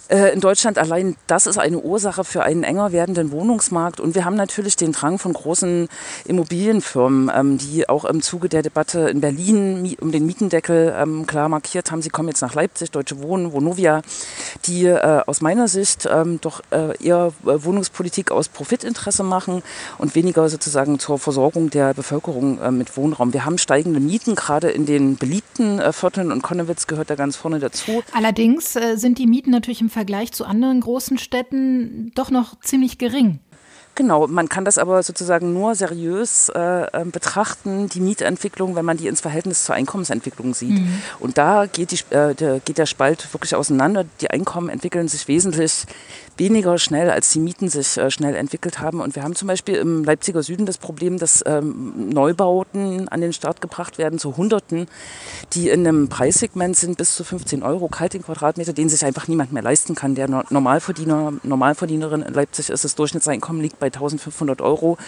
in 0.08 0.40
Deutschland 0.40 0.78
allein 0.78 1.16
das 1.26 1.46
ist 1.46 1.58
eine 1.58 1.78
Ursache 1.78 2.24
für 2.24 2.42
einen 2.42 2.62
enger 2.62 2.92
werdenden 2.92 3.30
Wohnungsmarkt. 3.30 4.00
Und 4.00 4.14
wir 4.14 4.24
haben 4.24 4.36
natürlich 4.36 4.76
den 4.76 4.92
Drang 4.92 5.18
von 5.18 5.32
großen 5.32 5.88
Immobilienfirmen, 6.26 7.30
ähm, 7.34 7.58
die 7.58 7.88
auch 7.88 8.04
im 8.04 8.22
Zuge 8.22 8.48
der 8.48 8.62
Debatte 8.62 9.08
in 9.08 9.20
Berlin 9.20 9.96
um 10.00 10.12
den 10.12 10.26
Mietendeckel 10.26 10.94
ähm, 10.96 11.26
klar 11.26 11.48
markiert 11.48 11.90
haben, 11.90 12.02
sie 12.02 12.10
kommen 12.10 12.28
jetzt 12.28 12.40
nach 12.40 12.54
Leipzig, 12.54 12.90
Deutsche 12.90 13.22
Wohnen, 13.22 13.52
Vonovia, 13.52 14.02
die 14.66 14.86
äh, 14.86 15.22
aus 15.26 15.40
meiner 15.40 15.68
Sicht 15.68 16.08
ähm, 16.10 16.38
doch 16.40 16.62
äh, 16.70 16.96
eher 17.04 17.32
Wohnungspolitik 17.42 18.30
aus 18.30 18.48
Profitinteresse 18.48 19.22
machen 19.22 19.62
und 19.98 20.14
weniger 20.14 20.48
sozusagen 20.48 20.98
zur 20.98 21.18
Versorgung 21.18 21.70
der 21.70 21.94
Bevölkerung 21.94 22.58
mit 22.76 22.96
Wohnraum. 22.96 23.32
Wir 23.32 23.44
haben 23.44 23.58
steigende 23.58 24.00
Mieten, 24.00 24.34
gerade 24.34 24.70
in 24.70 24.86
den 24.86 25.16
beliebten 25.16 25.80
Vierteln 25.92 26.32
und 26.32 26.42
Konnewitz 26.42 26.86
gehört 26.86 27.10
da 27.10 27.14
ganz 27.14 27.36
vorne 27.36 27.58
dazu. 27.58 28.02
Allerdings 28.12 28.72
sind 28.94 29.18
die 29.18 29.26
Mieten 29.26 29.50
natürlich 29.50 29.80
im 29.80 29.90
Vergleich 29.94 30.32
zu 30.32 30.44
anderen 30.44 30.80
großen 30.80 31.18
Städten 31.18 32.10
doch 32.14 32.30
noch 32.30 32.60
ziemlich 32.60 32.98
gering. 32.98 33.38
Genau, 33.96 34.26
man 34.26 34.48
kann 34.48 34.64
das 34.64 34.76
aber 34.76 35.04
sozusagen 35.04 35.52
nur 35.52 35.76
seriös 35.76 36.48
äh, 36.48 36.58
ähm, 36.92 37.12
betrachten, 37.12 37.88
die 37.88 38.00
Mietentwicklung, 38.00 38.74
wenn 38.74 38.84
man 38.84 38.96
die 38.96 39.06
ins 39.06 39.20
Verhältnis 39.20 39.64
zur 39.64 39.76
Einkommensentwicklung 39.76 40.52
sieht. 40.52 40.80
Mhm. 40.80 41.00
Und 41.20 41.38
da 41.38 41.66
geht, 41.66 41.92
die, 41.92 42.14
äh, 42.14 42.34
der, 42.34 42.58
geht 42.58 42.78
der 42.78 42.86
Spalt 42.86 43.32
wirklich 43.32 43.54
auseinander. 43.54 44.04
Die 44.20 44.30
Einkommen 44.30 44.68
entwickeln 44.68 45.06
sich 45.06 45.28
wesentlich 45.28 45.84
weniger 46.36 46.78
schnell, 46.78 47.10
als 47.10 47.30
die 47.30 47.40
Mieten 47.40 47.68
sich 47.68 47.96
äh, 47.96 48.10
schnell 48.10 48.34
entwickelt 48.34 48.80
haben. 48.80 49.00
Und 49.00 49.14
wir 49.14 49.22
haben 49.22 49.34
zum 49.34 49.48
Beispiel 49.48 49.76
im 49.76 50.04
Leipziger 50.04 50.42
Süden 50.42 50.66
das 50.66 50.78
Problem, 50.78 51.18
dass 51.18 51.42
ähm, 51.46 52.08
Neubauten 52.10 53.08
an 53.08 53.20
den 53.20 53.32
Start 53.32 53.60
gebracht 53.60 53.98
werden 53.98 54.18
zu 54.18 54.36
Hunderten, 54.36 54.86
die 55.52 55.68
in 55.68 55.86
einem 55.86 56.08
Preissegment 56.08 56.76
sind 56.76 56.98
bis 56.98 57.14
zu 57.14 57.24
15 57.24 57.62
Euro 57.62 57.88
kalt 57.88 58.14
den 58.14 58.22
Quadratmeter, 58.22 58.72
den 58.72 58.88
sich 58.88 59.04
einfach 59.04 59.28
niemand 59.28 59.52
mehr 59.52 59.62
leisten 59.62 59.94
kann. 59.94 60.14
Der 60.14 60.28
Normalverdiener, 60.28 61.34
Normalverdienerin 61.42 62.22
in 62.22 62.34
Leipzig 62.34 62.70
ist 62.70 62.84
das 62.84 62.94
Durchschnittseinkommen 62.94 63.62
liegt 63.62 63.78
bei 63.78 63.86
1500 63.86 64.60
Euro. 64.60 64.98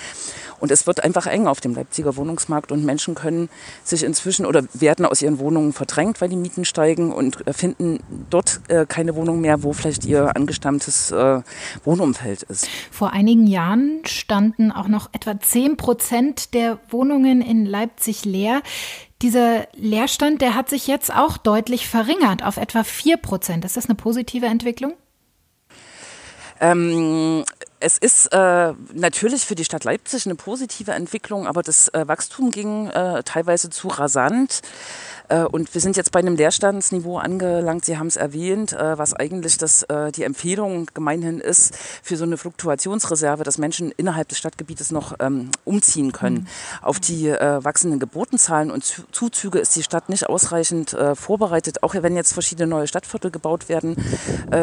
Und 0.60 0.70
es 0.70 0.86
wird 0.86 1.02
einfach 1.02 1.26
eng 1.26 1.46
auf 1.46 1.60
dem 1.60 1.74
Leipziger 1.74 2.16
Wohnungsmarkt 2.16 2.72
und 2.72 2.84
Menschen 2.84 3.14
können 3.14 3.48
sich 3.84 4.02
inzwischen 4.02 4.46
oder 4.46 4.64
werden 4.72 5.04
aus 5.06 5.22
ihren 5.22 5.38
Wohnungen 5.38 5.72
verdrängt, 5.72 6.20
weil 6.20 6.28
die 6.28 6.36
Mieten 6.36 6.64
steigen 6.64 7.12
und 7.12 7.46
äh, 7.46 7.52
finden 7.52 8.00
dort 8.30 8.60
äh, 8.68 8.86
keine 8.86 9.14
Wohnung 9.14 9.40
mehr, 9.40 9.62
wo 9.62 9.72
vielleicht 9.72 10.04
ihr 10.04 10.34
angestammtes 10.36 11.10
äh, 11.10 11.40
Wohnumfeld 11.84 12.42
ist. 12.44 12.68
Vor 12.90 13.12
einigen 13.12 13.46
Jahren 13.46 14.02
standen 14.06 14.72
auch 14.72 14.88
noch 14.88 15.10
etwa 15.12 15.38
10 15.38 15.76
Prozent 15.76 16.54
der 16.54 16.78
Wohnungen 16.88 17.42
in 17.42 17.66
Leipzig 17.66 18.24
leer. 18.24 18.62
Dieser 19.22 19.66
Leerstand, 19.74 20.42
der 20.42 20.54
hat 20.54 20.68
sich 20.68 20.86
jetzt 20.86 21.14
auch 21.14 21.38
deutlich 21.38 21.88
verringert 21.88 22.44
auf 22.44 22.58
etwa 22.58 22.84
4 22.84 23.16
Prozent. 23.16 23.64
Ist 23.64 23.76
das 23.76 23.86
eine 23.86 23.94
positive 23.94 24.46
Entwicklung? 24.46 24.92
Ähm, 26.60 27.44
es 27.80 27.98
ist 27.98 28.26
äh, 28.32 28.72
natürlich 28.94 29.44
für 29.44 29.54
die 29.54 29.64
Stadt 29.64 29.84
Leipzig 29.84 30.26
eine 30.26 30.34
positive 30.34 30.92
Entwicklung, 30.92 31.46
aber 31.46 31.62
das 31.62 31.88
äh, 31.88 32.06
Wachstum 32.06 32.50
ging 32.50 32.88
äh, 32.88 33.22
teilweise 33.22 33.70
zu 33.70 33.88
rasant. 33.88 34.62
Äh, 35.28 35.44
und 35.44 35.72
wir 35.74 35.80
sind 35.80 35.96
jetzt 35.96 36.12
bei 36.12 36.20
einem 36.20 36.36
Leerstandsniveau 36.36 37.18
angelangt, 37.18 37.84
Sie 37.84 37.98
haben 37.98 38.06
es 38.06 38.16
erwähnt, 38.16 38.72
äh, 38.72 38.98
was 38.98 39.14
eigentlich 39.14 39.58
das, 39.58 39.82
äh, 39.84 40.12
die 40.12 40.22
Empfehlung 40.22 40.86
gemeinhin 40.94 41.40
ist 41.40 41.76
für 42.02 42.16
so 42.16 42.24
eine 42.24 42.36
Fluktuationsreserve, 42.36 43.44
dass 43.44 43.58
Menschen 43.58 43.92
innerhalb 43.96 44.28
des 44.28 44.38
Stadtgebietes 44.38 44.90
noch 44.90 45.14
ähm, 45.20 45.50
umziehen 45.64 46.12
können. 46.12 46.36
Mhm. 46.36 46.46
Auf 46.82 47.00
die 47.00 47.26
wachsenden 47.26 47.98
Geburtenzahlen 47.98 48.70
und 48.70 48.84
Zuzüge 49.12 49.58
ist 49.58 49.74
die 49.76 49.82
Stadt 49.82 50.08
nicht 50.08 50.28
ausreichend 50.28 50.96
vorbereitet, 51.14 51.82
auch 51.82 51.94
wenn 51.94 52.16
jetzt 52.16 52.32
verschiedene 52.32 52.68
neue 52.68 52.86
Stadtviertel 52.86 53.30
gebaut 53.30 53.68
werden 53.68 53.96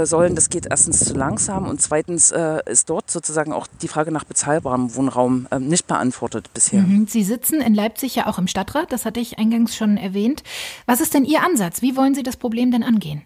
sollen. 0.04 0.36
Das 0.36 0.50
geht 0.50 0.68
erstens 0.70 1.06
zu 1.06 1.14
langsam 1.14 1.68
und 1.68 1.82
zweitens 1.82 2.34
ist 2.66 2.90
dort 2.90 3.03
sozusagen 3.06 3.54
auch 3.54 3.68
die 3.82 3.88
Frage 3.88 4.12
nach 4.12 4.24
bezahlbarem 4.24 4.96
Wohnraum 4.96 5.48
nicht 5.60 5.88
beantwortet 5.88 6.50
bisher. 6.54 6.82
Mhm. 6.82 7.08
Sie 7.08 7.24
sitzen 7.24 7.62
in 7.62 7.74
Leipzig 7.74 8.16
ja 8.16 8.28
auch 8.28 8.38
im 8.40 8.48
Stadtrat, 8.48 8.92
das 8.92 9.06
hatte 9.06 9.20
ich 9.20 9.40
eingangs 9.40 9.76
schon 9.76 9.98
erwähnt. 9.98 10.44
Was 10.86 11.02
ist 11.02 11.14
denn 11.14 11.26
Ihr 11.26 11.44
Ansatz? 11.44 11.82
Wie 11.82 11.96
wollen 11.98 12.16
Sie 12.16 12.24
das 12.24 12.38
Problem 12.38 12.72
denn 12.72 12.84
angehen? 12.84 13.24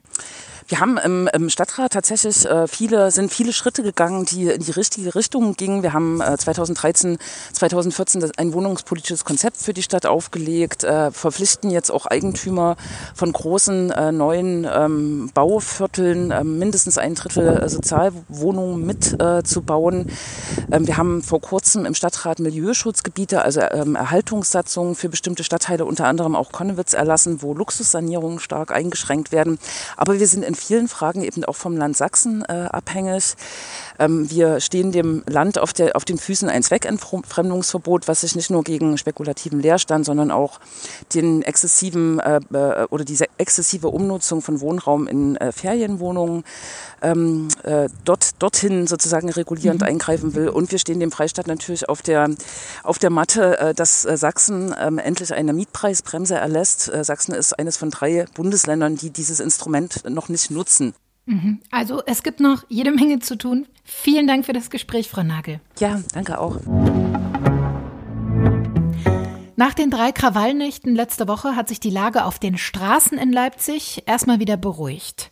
Wir 0.69 0.81
haben 0.81 0.97
im, 0.97 1.29
im 1.31 1.49
Stadtrat 1.49 1.93
tatsächlich 1.93 2.45
äh, 2.45 2.67
viele, 2.67 3.09
sind 3.11 3.31
viele 3.31 3.53
Schritte 3.53 3.83
gegangen, 3.83 4.25
die 4.25 4.49
in 4.49 4.61
die 4.61 4.71
richtige 4.71 5.15
Richtung 5.15 5.55
gingen. 5.55 5.81
Wir 5.81 5.93
haben 5.93 6.19
äh, 6.19 6.37
2013, 6.37 7.17
2014 7.53 8.31
ein 8.35 8.51
wohnungspolitisches 8.51 9.23
Konzept 9.23 9.55
für 9.55 9.73
die 9.73 9.81
Stadt 9.81 10.05
aufgelegt, 10.05 10.83
äh, 10.83 11.11
verpflichten 11.11 11.69
jetzt 11.69 11.89
auch 11.89 12.05
Eigentümer 12.05 12.75
von 13.15 13.31
großen 13.31 13.91
äh, 13.91 14.11
neuen 14.11 14.67
ähm, 14.69 15.31
Bauvierteln 15.33 16.31
äh, 16.31 16.43
mindestens 16.43 16.97
ein 16.97 17.15
Drittel 17.15 17.47
äh, 17.47 17.69
Sozialwohnungen 17.69 18.85
mit 18.85 19.21
äh, 19.21 19.43
zu 19.43 19.61
bauen. 19.61 20.11
Ähm, 20.69 20.85
wir 20.85 20.97
haben 20.97 21.23
vor 21.23 21.39
kurzem 21.39 21.85
im 21.85 21.93
Stadtrat 21.93 22.39
Milieuschutzgebiete, 22.39 23.41
also 23.41 23.61
ähm, 23.61 23.95
Erhaltungssatzungen 23.95 24.95
für 24.95 25.07
bestimmte 25.07 25.45
Stadtteile, 25.45 25.85
unter 25.85 26.07
anderem 26.07 26.35
auch 26.35 26.51
Konnewitz 26.51 26.93
erlassen, 26.93 27.41
wo 27.41 27.53
Luxussanierungen 27.53 28.39
stark 28.39 28.71
eingeschränkt 28.71 29.31
werden. 29.31 29.59
Aber 29.95 30.19
wir 30.19 30.27
sind 30.27 30.43
in 30.43 30.56
vielen 30.57 30.87
Fragen 30.87 31.23
eben 31.23 31.45
auch 31.45 31.55
vom 31.55 31.77
Land 31.77 31.97
Sachsen 31.97 32.43
äh, 32.43 32.67
abhängig. 32.71 33.35
Ähm, 33.99 34.29
wir 34.29 34.59
stehen 34.59 34.91
dem 34.91 35.23
Land 35.27 35.59
auf, 35.59 35.73
der, 35.73 35.95
auf 35.95 36.05
den 36.05 36.17
Füßen 36.17 36.49
ein 36.49 36.63
Zweckentfremdungsverbot, 36.63 38.07
was 38.07 38.21
sich 38.21 38.35
nicht 38.35 38.49
nur 38.49 38.63
gegen 38.63 38.97
spekulativen 38.97 39.59
Leerstand, 39.59 40.05
sondern 40.05 40.31
auch 40.31 40.59
den 41.13 41.41
exzessiven 41.41 42.19
äh, 42.19 42.39
äh 42.53 42.87
oder 42.89 43.05
diese 43.05 43.25
exzessive 43.37 43.89
Umnutzung 43.89 44.41
von 44.41 44.61
Wohnraum 44.61 45.07
in 45.07 45.35
äh, 45.37 45.51
Ferienwohnungen 45.51 46.43
ähm, 47.01 47.47
äh, 47.63 47.89
dort, 48.05 48.41
dorthin 48.41 48.87
sozusagen 48.87 49.29
regulierend 49.29 49.81
mhm. 49.81 49.87
eingreifen 49.87 50.35
will. 50.35 50.49
Und 50.49 50.71
wir 50.71 50.79
stehen 50.79 50.99
dem 50.99 51.11
Freistaat 51.11 51.47
natürlich 51.47 51.89
auf 51.89 52.01
der, 52.01 52.29
auf 52.83 52.99
der 52.99 53.09
Matte, 53.09 53.59
äh, 53.59 53.73
dass 53.73 54.05
äh, 54.05 54.17
Sachsen 54.17 54.73
ähm, 54.79 54.97
endlich 54.97 55.33
eine 55.33 55.53
Mietpreisbremse 55.53 56.35
erlässt. 56.35 56.91
Äh, 56.93 57.03
Sachsen 57.03 57.33
ist 57.33 57.57
eines 57.57 57.77
von 57.77 57.91
drei 57.91 58.25
Bundesländern, 58.33 58.95
die 58.95 59.09
dieses 59.09 59.39
Instrument 59.39 60.03
noch 60.09 60.29
nicht 60.29 60.51
nutzen. 60.51 60.93
Mhm. 61.27 61.59
Also 61.71 62.01
es 62.05 62.23
gibt 62.23 62.39
noch 62.39 62.63
jede 62.69 62.91
Menge 62.91 63.19
zu 63.19 63.37
tun. 63.37 63.67
Vielen 63.83 64.27
Dank 64.27 64.45
für 64.45 64.53
das 64.53 64.69
Gespräch, 64.69 65.09
Frau 65.09 65.23
Nagel. 65.23 65.59
Ja, 65.79 66.01
danke 66.13 66.39
auch. 66.39 66.57
Nach 69.55 69.73
den 69.73 69.89
drei 69.89 70.11
Krawallnächten 70.11 70.95
letzte 70.95 71.27
Woche 71.27 71.55
hat 71.55 71.67
sich 71.67 71.79
die 71.79 71.89
Lage 71.89 72.25
auf 72.25 72.39
den 72.39 72.57
Straßen 72.57 73.17
in 73.17 73.31
Leipzig 73.31 74.03
erstmal 74.05 74.39
wieder 74.39 74.55
beruhigt. 74.55 75.31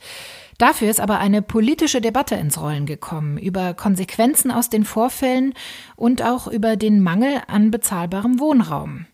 Dafür 0.57 0.89
ist 0.89 0.99
aber 0.99 1.19
eine 1.19 1.41
politische 1.41 2.01
Debatte 2.01 2.35
ins 2.35 2.59
Rollen 2.59 2.85
gekommen 2.85 3.37
über 3.37 3.73
Konsequenzen 3.73 4.51
aus 4.51 4.69
den 4.69 4.83
Vorfällen 4.83 5.53
und 5.95 6.23
auch 6.23 6.47
über 6.47 6.75
den 6.75 7.03
Mangel 7.03 7.41
an 7.47 7.71
bezahlbarem 7.71 8.39
Wohnraum. 8.39 9.05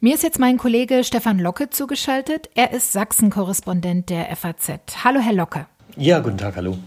Mir 0.00 0.14
ist 0.14 0.24
jetzt 0.24 0.40
mein 0.40 0.58
Kollege 0.58 1.04
Stefan 1.04 1.38
Locke 1.38 1.70
zugeschaltet. 1.70 2.50
Er 2.54 2.72
ist 2.72 2.92
Sachsen-Korrespondent 2.92 4.10
der 4.10 4.34
FAZ. 4.34 4.72
Hallo, 5.04 5.20
Herr 5.20 5.32
Locke. 5.32 5.66
Ja, 5.96 6.20
guten 6.20 6.38
Tag, 6.38 6.56
hallo. 6.56 6.78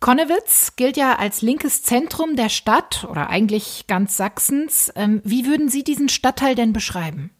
Konnewitz 0.00 0.76
gilt 0.76 0.96
ja 0.96 1.16
als 1.16 1.42
linkes 1.42 1.82
Zentrum 1.82 2.36
der 2.36 2.48
Stadt 2.48 3.06
oder 3.10 3.30
eigentlich 3.30 3.86
ganz 3.88 4.16
Sachsens. 4.16 4.92
Ähm, 4.94 5.20
wie 5.24 5.46
würden 5.46 5.68
Sie 5.68 5.82
diesen 5.82 6.08
Stadtteil 6.08 6.54
denn 6.54 6.72
beschreiben? 6.72 7.30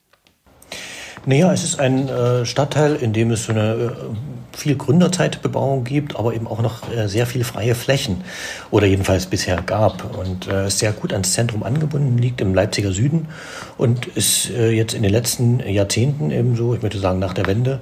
Naja, 1.25 1.53
es 1.53 1.63
ist 1.63 1.79
ein 1.79 2.09
äh, 2.09 2.45
Stadtteil, 2.47 2.97
in 2.97 3.13
dem 3.13 3.31
es 3.31 3.45
so 3.45 3.53
eine 3.53 3.75
äh, 3.75 4.57
viel 4.57 4.77
Gründerzeitbebauung 4.77 5.85
gibt, 5.85 6.17
aber 6.17 6.35
eben 6.35 6.49
auch 6.49 6.63
noch 6.63 6.91
äh, 6.91 7.07
sehr 7.07 7.27
viele 7.27 7.45
freie 7.45 7.77
Flächen 7.77 8.25
oder 8.71 8.87
jedenfalls 8.87 9.27
bisher 9.27 9.61
gab 9.63 10.17
und 10.17 10.49
äh, 10.49 10.69
sehr 10.69 10.93
gut 10.93 11.13
ans 11.13 11.35
Zentrum 11.35 11.63
angebunden 11.63 12.19
liegt 12.19 12.41
im 12.41 12.55
Leipziger 12.55 12.93
Süden 12.93 13.29
und 13.77 14.07
ist 14.07 14.49
jetzt 14.49 14.95
in 14.95 15.03
den 15.03 15.13
letzten 15.13 15.61
Jahrzehnten 15.61 16.31
ebenso, 16.31 16.75
ich 16.75 16.83
möchte 16.83 16.99
sagen 16.99 17.19
nach 17.19 17.35
der 17.35 17.47
Wende, 17.47 17.81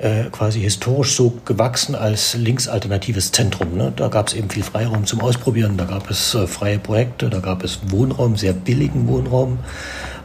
äh, 0.00 0.30
quasi 0.30 0.60
historisch 0.60 1.14
so 1.14 1.38
gewachsen 1.44 1.94
als 1.94 2.34
linksalternatives 2.34 3.32
Zentrum. 3.32 3.76
Ne? 3.76 3.92
Da 3.94 4.08
gab 4.08 4.28
es 4.28 4.34
eben 4.34 4.48
viel 4.48 4.62
Freiraum 4.62 5.04
zum 5.04 5.20
Ausprobieren, 5.20 5.76
da 5.76 5.84
gab 5.84 6.10
es 6.10 6.34
äh, 6.34 6.46
freie 6.46 6.78
Projekte, 6.78 7.28
da 7.28 7.40
gab 7.40 7.62
es 7.62 7.80
Wohnraum, 7.88 8.36
sehr 8.36 8.54
billigen 8.54 9.08
Wohnraum 9.08 9.58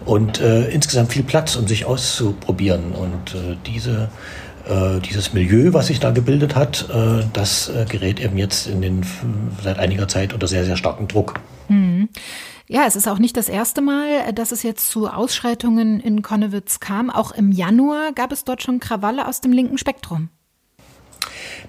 und 0.05 0.39
äh, 0.39 0.69
insgesamt 0.69 1.11
viel 1.11 1.23
Platz, 1.23 1.55
um 1.57 1.67
sich 1.67 1.85
auszuprobieren. 1.85 2.93
Und 2.93 3.35
äh, 3.35 3.57
diese 3.65 4.09
äh, 4.67 4.99
dieses 5.01 5.33
Milieu, 5.33 5.73
was 5.73 5.87
sich 5.87 5.99
da 5.99 6.11
gebildet 6.11 6.55
hat, 6.55 6.89
das 7.33 7.71
gerät 7.87 8.19
eben 8.19 8.37
jetzt 8.37 8.65
in 8.65 8.81
den 8.81 9.05
seit 9.63 9.77
einiger 9.77 10.07
Zeit 10.07 10.33
unter 10.33 10.47
sehr, 10.47 10.65
sehr 10.65 10.75
starken 10.75 11.07
Druck. 11.07 11.39
Mhm. 11.67 12.09
Ja, 12.67 12.85
es 12.87 12.95
ist 12.95 13.07
auch 13.07 13.19
nicht 13.19 13.37
das 13.37 13.47
erste 13.47 13.81
Mal, 13.81 14.33
dass 14.33 14.51
es 14.51 14.63
jetzt 14.63 14.89
zu 14.89 15.07
Ausschreitungen 15.07 15.99
in 15.99 16.21
Konnewitz 16.21 16.79
kam. 16.79 17.09
Auch 17.09 17.31
im 17.31 17.51
Januar 17.51 18.11
gab 18.13 18.31
es 18.31 18.43
dort 18.43 18.63
schon 18.63 18.79
Krawalle 18.79 19.27
aus 19.27 19.39
dem 19.41 19.51
linken 19.51 19.77
Spektrum. 19.77 20.29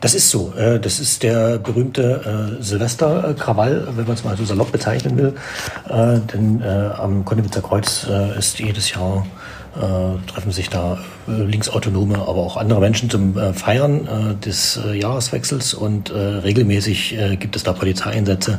Das 0.00 0.14
ist 0.14 0.30
so. 0.30 0.52
Das 0.56 0.98
ist 0.98 1.22
der 1.22 1.58
berühmte 1.58 2.58
Silvesterkrawall, 2.60 3.88
wenn 3.94 4.06
man 4.06 4.14
es 4.14 4.24
mal 4.24 4.36
so 4.36 4.44
salopp 4.44 4.72
bezeichnen 4.72 5.16
will. 5.16 5.34
Denn 5.88 6.62
am 6.62 7.24
Konnewitzer 7.24 7.62
Kreuz 7.62 8.06
ist 8.38 8.58
jedes 8.58 8.90
Jahr 8.90 9.26
äh, 9.76 10.18
treffen 10.26 10.52
sich 10.52 10.70
da 10.70 10.94
äh, 10.94 10.98
Linksautonome, 11.26 12.16
aber 12.16 12.38
auch 12.38 12.56
andere 12.56 12.80
Menschen 12.80 13.10
zum 13.10 13.36
äh, 13.36 13.52
Feiern 13.52 14.06
äh, 14.06 14.44
des 14.44 14.78
äh, 14.84 14.98
Jahreswechsels 14.98 15.74
und 15.74 16.10
äh, 16.10 16.16
regelmäßig 16.16 17.18
äh, 17.18 17.36
gibt 17.36 17.56
es 17.56 17.62
da 17.62 17.72
Polizeieinsätze, 17.72 18.58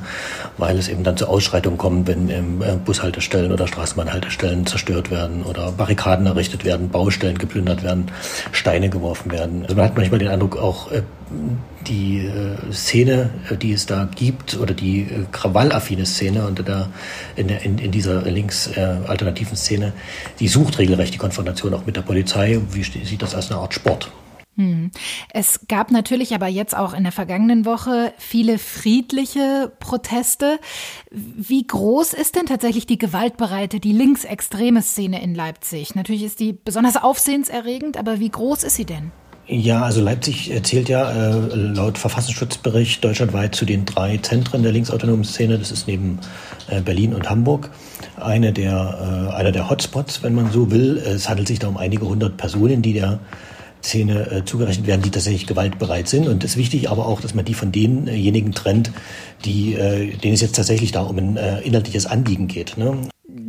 weil 0.57 0.77
es 0.77 0.87
eben 0.87 1.03
dann 1.03 1.17
zu 1.17 1.27
Ausschreitungen 1.27 1.77
kommt, 1.77 2.07
wenn 2.07 2.29
ähm, 2.29 2.61
äh, 2.61 2.75
Bushaltestellen 2.75 3.51
oder 3.51 3.67
Straßenbahnhaltestellen 3.67 4.65
zerstört 4.65 5.11
werden 5.11 5.43
oder 5.43 5.71
Barrikaden 5.71 6.25
errichtet 6.25 6.65
werden, 6.65 6.89
Baustellen 6.89 7.37
geplündert 7.37 7.83
werden, 7.83 8.11
Steine 8.51 8.89
geworfen 8.89 9.31
werden. 9.31 9.63
Also 9.63 9.75
man 9.75 9.85
hat 9.85 9.95
manchmal 9.95 10.19
den 10.19 10.29
Eindruck, 10.29 10.57
auch 10.57 10.91
äh, 10.91 11.01
die 11.87 12.19
äh, 12.19 12.73
Szene, 12.73 13.29
äh, 13.49 13.55
die 13.55 13.73
es 13.73 13.85
da 13.85 14.07
gibt, 14.15 14.57
oder 14.57 14.73
die 14.73 15.01
äh, 15.01 15.25
krawallaffine 15.31 16.05
Szene 16.05 16.45
unter 16.45 16.63
der, 16.63 16.89
in, 17.35 17.47
der, 17.47 17.61
in, 17.63 17.77
in 17.77 17.91
dieser 17.91 18.23
links 18.23 18.67
äh, 18.67 18.97
alternativen 19.07 19.55
Szene, 19.55 19.93
die 20.39 20.47
sucht 20.47 20.79
regelrecht 20.79 21.13
die 21.13 21.17
Konfrontation 21.17 21.73
auch 21.73 21.85
mit 21.85 21.95
der 21.95 22.01
Polizei. 22.01 22.56
Wie 22.71 22.83
sieht 22.83 23.21
das 23.21 23.35
als 23.35 23.51
eine 23.51 23.59
Art 23.59 23.73
Sport? 23.73 24.11
Hm. 24.57 24.89
Es 25.31 25.67
gab 25.67 25.91
natürlich 25.91 26.33
aber 26.33 26.47
jetzt 26.47 26.75
auch 26.75 26.95
in 26.95 27.03
der 27.03 27.11
vergangenen 27.11 27.63
Woche 27.63 28.11
viele 28.17 28.57
friedliche 28.57 29.71
Proteste. 29.79 30.59
Wie 31.11 31.65
groß 31.65 32.13
ist 32.13 32.35
denn 32.35 32.47
tatsächlich 32.47 32.87
die 32.87 32.97
gewaltbereite, 32.97 33.79
die 33.79 33.91
linksextreme 33.91 34.81
Szene 34.81 35.21
in 35.21 35.35
Leipzig? 35.35 35.93
Natürlich 35.93 36.23
ist 36.23 36.39
die 36.39 36.53
besonders 36.53 36.97
aufsehenserregend, 36.97 37.97
aber 37.97 38.19
wie 38.19 38.29
groß 38.29 38.63
ist 38.63 38.75
sie 38.75 38.85
denn? 38.85 39.11
Ja, 39.49 39.83
also 39.83 40.01
Leipzig 40.01 40.51
zählt 40.63 40.89
ja 40.89 41.09
äh, 41.09 41.55
laut 41.55 41.97
Verfassungsschutzbericht 41.97 43.01
deutschlandweit 43.01 43.55
zu 43.55 43.63
den 43.63 43.85
drei 43.85 44.17
Zentren 44.17 44.61
der 44.61 44.73
linksautonomen 44.73 45.23
Szene. 45.23 45.57
Das 45.57 45.71
ist 45.71 45.87
neben 45.87 46.19
äh, 46.67 46.81
Berlin 46.81 47.13
und 47.13 47.29
Hamburg 47.29 47.69
eine 48.17 48.51
der, 48.51 49.29
äh, 49.31 49.35
einer 49.35 49.53
der 49.53 49.69
Hotspots, 49.69 50.21
wenn 50.21 50.35
man 50.35 50.51
so 50.51 50.69
will. 50.69 50.97
Es 50.97 51.29
handelt 51.29 51.47
sich 51.47 51.59
da 51.59 51.69
um 51.69 51.77
einige 51.77 52.05
hundert 52.05 52.35
Personen, 52.35 52.81
die 52.81 52.91
der 52.91 53.19
Szene 53.81 54.29
äh, 54.29 54.43
zugerechnet 54.43 54.85
werden, 54.85 55.01
die 55.01 55.11
tatsächlich 55.11 55.47
gewaltbereit 55.47 56.09
sind. 56.09 56.27
Und 56.27 56.43
es 56.43 56.51
ist 56.51 56.57
wichtig 56.57 56.89
aber 56.89 57.05
auch, 57.05 57.21
dass 57.21 57.33
man 57.33 57.45
die 57.45 57.53
von 57.53 57.71
denjenigen 57.71 58.51
trennt, 58.51 58.91
die, 59.45 59.75
äh, 59.75 60.13
denen 60.17 60.33
es 60.33 60.41
jetzt 60.41 60.57
tatsächlich 60.57 60.91
da 60.91 61.03
um 61.03 61.17
ein 61.17 61.37
äh, 61.37 61.61
inhaltliches 61.61 62.05
Anliegen 62.05 62.49
geht. 62.49 62.77
Ne? 62.77 62.97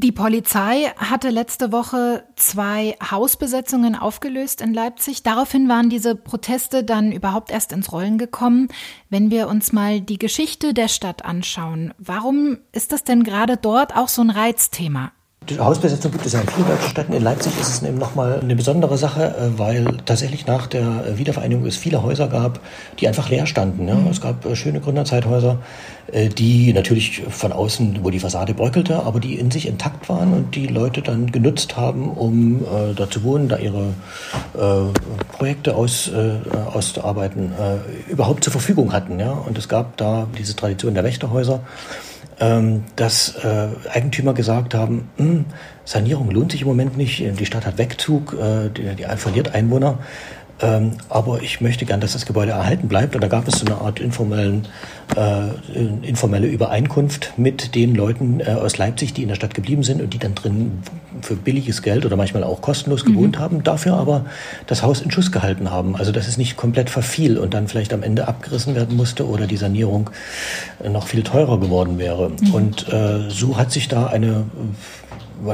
Die 0.00 0.12
Polizei 0.12 0.92
hatte 0.96 1.28
letzte 1.30 1.72
Woche 1.72 2.22
zwei 2.36 2.96
Hausbesetzungen 3.10 3.96
aufgelöst 3.96 4.60
in 4.60 4.72
Leipzig. 4.72 5.24
Daraufhin 5.24 5.68
waren 5.68 5.90
diese 5.90 6.14
Proteste 6.14 6.84
dann 6.84 7.10
überhaupt 7.10 7.50
erst 7.50 7.72
ins 7.72 7.90
Rollen 7.90 8.16
gekommen. 8.16 8.68
Wenn 9.10 9.32
wir 9.32 9.48
uns 9.48 9.72
mal 9.72 10.00
die 10.00 10.20
Geschichte 10.20 10.72
der 10.72 10.86
Stadt 10.86 11.24
anschauen, 11.24 11.94
warum 11.98 12.58
ist 12.70 12.92
das 12.92 13.02
denn 13.02 13.24
gerade 13.24 13.56
dort 13.56 13.96
auch 13.96 14.06
so 14.06 14.22
ein 14.22 14.30
Reizthema? 14.30 15.10
Die 15.48 15.58
Hausbesetzung 15.58 16.12
gibt 16.12 16.26
es 16.26 16.32
ja 16.34 16.40
in 16.40 16.48
vielen 16.48 16.68
deutschen 16.68 16.90
Städten. 16.90 17.12
In 17.14 17.22
Leipzig 17.22 17.52
ist 17.58 17.68
es 17.68 17.82
eben 17.82 17.96
nochmal 17.96 18.40
eine 18.40 18.54
besondere 18.54 18.98
Sache, 18.98 19.34
äh, 19.34 19.58
weil 19.58 19.86
tatsächlich 20.04 20.46
nach 20.46 20.66
der 20.66 21.16
Wiedervereinigung 21.16 21.64
es 21.64 21.76
viele 21.76 22.02
Häuser 22.02 22.28
gab, 22.28 22.60
die 23.00 23.08
einfach 23.08 23.30
leer 23.30 23.46
standen. 23.46 23.88
Ja. 23.88 23.94
Mhm. 23.94 24.08
Es 24.08 24.20
gab 24.20 24.44
äh, 24.44 24.54
schöne 24.54 24.80
Gründerzeithäuser, 24.80 25.58
äh, 26.12 26.28
die 26.28 26.74
natürlich 26.74 27.22
von 27.30 27.52
außen, 27.52 28.00
wo 28.02 28.10
die 28.10 28.18
Fassade 28.18 28.52
bröckelte, 28.52 29.02
aber 29.04 29.20
die 29.20 29.36
in 29.36 29.50
sich 29.50 29.66
intakt 29.66 30.10
waren 30.10 30.34
und 30.34 30.54
die 30.54 30.66
Leute 30.66 31.00
dann 31.00 31.32
genutzt 31.32 31.78
haben, 31.78 32.10
um 32.10 32.62
äh, 32.62 32.94
da 32.94 33.08
zu 33.08 33.22
wohnen, 33.22 33.48
da 33.48 33.56
ihre 33.56 33.94
äh, 34.54 34.92
Projekte 35.32 35.76
aus, 35.76 36.08
äh, 36.08 36.32
auszuarbeiten, 36.74 37.52
überhaupt 38.08 38.44
zur 38.44 38.52
Verfügung 38.52 38.92
hatten. 38.92 39.18
Ja. 39.18 39.32
Und 39.32 39.56
es 39.56 39.68
gab 39.68 39.96
da 39.96 40.26
diese 40.36 40.54
Tradition 40.54 40.94
der 40.94 41.04
Wächterhäuser 41.04 41.60
ähm, 42.40 42.85
dass 42.97 43.37
äh, 43.37 43.68
Eigentümer 43.92 44.35
gesagt 44.35 44.75
haben, 44.75 45.09
hm, 45.16 45.45
Sanierung 45.85 46.30
lohnt 46.30 46.52
sich 46.52 46.62
im 46.62 46.68
Moment 46.68 46.97
nicht, 46.97 47.21
die 47.21 47.47
Stadt 47.47 47.66
hat 47.66 47.78
Wegzug, 47.78 48.35
äh, 48.35 48.68
die, 48.71 48.95
die 48.95 49.04
verliert 49.16 49.54
Einwohner. 49.54 49.99
Ähm, 50.60 50.92
aber 51.08 51.42
ich 51.42 51.60
möchte 51.60 51.84
gern, 51.84 52.00
dass 52.00 52.14
das 52.14 52.26
Gebäude 52.26 52.52
erhalten 52.52 52.88
bleibt. 52.88 53.14
Und 53.14 53.22
da 53.22 53.28
gab 53.28 53.46
es 53.46 53.60
so 53.60 53.66
eine 53.66 53.80
Art 53.80 54.00
informellen, 54.00 54.66
äh, 55.16 55.48
informelle 56.02 56.48
Übereinkunft 56.48 57.34
mit 57.36 57.74
den 57.74 57.94
Leuten 57.94 58.40
äh, 58.40 58.50
aus 58.50 58.76
Leipzig, 58.76 59.14
die 59.14 59.22
in 59.22 59.28
der 59.28 59.36
Stadt 59.36 59.54
geblieben 59.54 59.82
sind 59.84 60.02
und 60.02 60.12
die 60.14 60.18
dann 60.18 60.34
drin 60.34 60.78
für 61.22 61.36
billiges 61.36 61.82
Geld 61.82 62.04
oder 62.04 62.16
manchmal 62.16 62.42
auch 62.42 62.60
kostenlos 62.60 63.04
mhm. 63.04 63.12
gewohnt 63.12 63.38
haben, 63.38 63.62
dafür 63.62 63.94
aber 63.94 64.26
das 64.66 64.82
Haus 64.82 65.00
in 65.00 65.10
Schuss 65.10 65.30
gehalten 65.30 65.70
haben. 65.70 65.96
Also 65.96 66.10
dass 66.10 66.26
es 66.26 66.36
nicht 66.36 66.56
komplett 66.56 66.90
verfiel 66.90 67.38
und 67.38 67.54
dann 67.54 67.68
vielleicht 67.68 67.92
am 67.92 68.02
Ende 68.02 68.26
abgerissen 68.26 68.74
werden 68.74 68.96
musste 68.96 69.28
oder 69.28 69.46
die 69.46 69.56
Sanierung 69.56 70.10
noch 70.88 71.06
viel 71.06 71.22
teurer 71.22 71.60
geworden 71.60 71.98
wäre. 71.98 72.30
Mhm. 72.30 72.54
Und 72.54 72.92
äh, 72.92 73.30
so 73.30 73.56
hat 73.56 73.70
sich 73.70 73.88
da 73.88 74.06
eine 74.06 74.44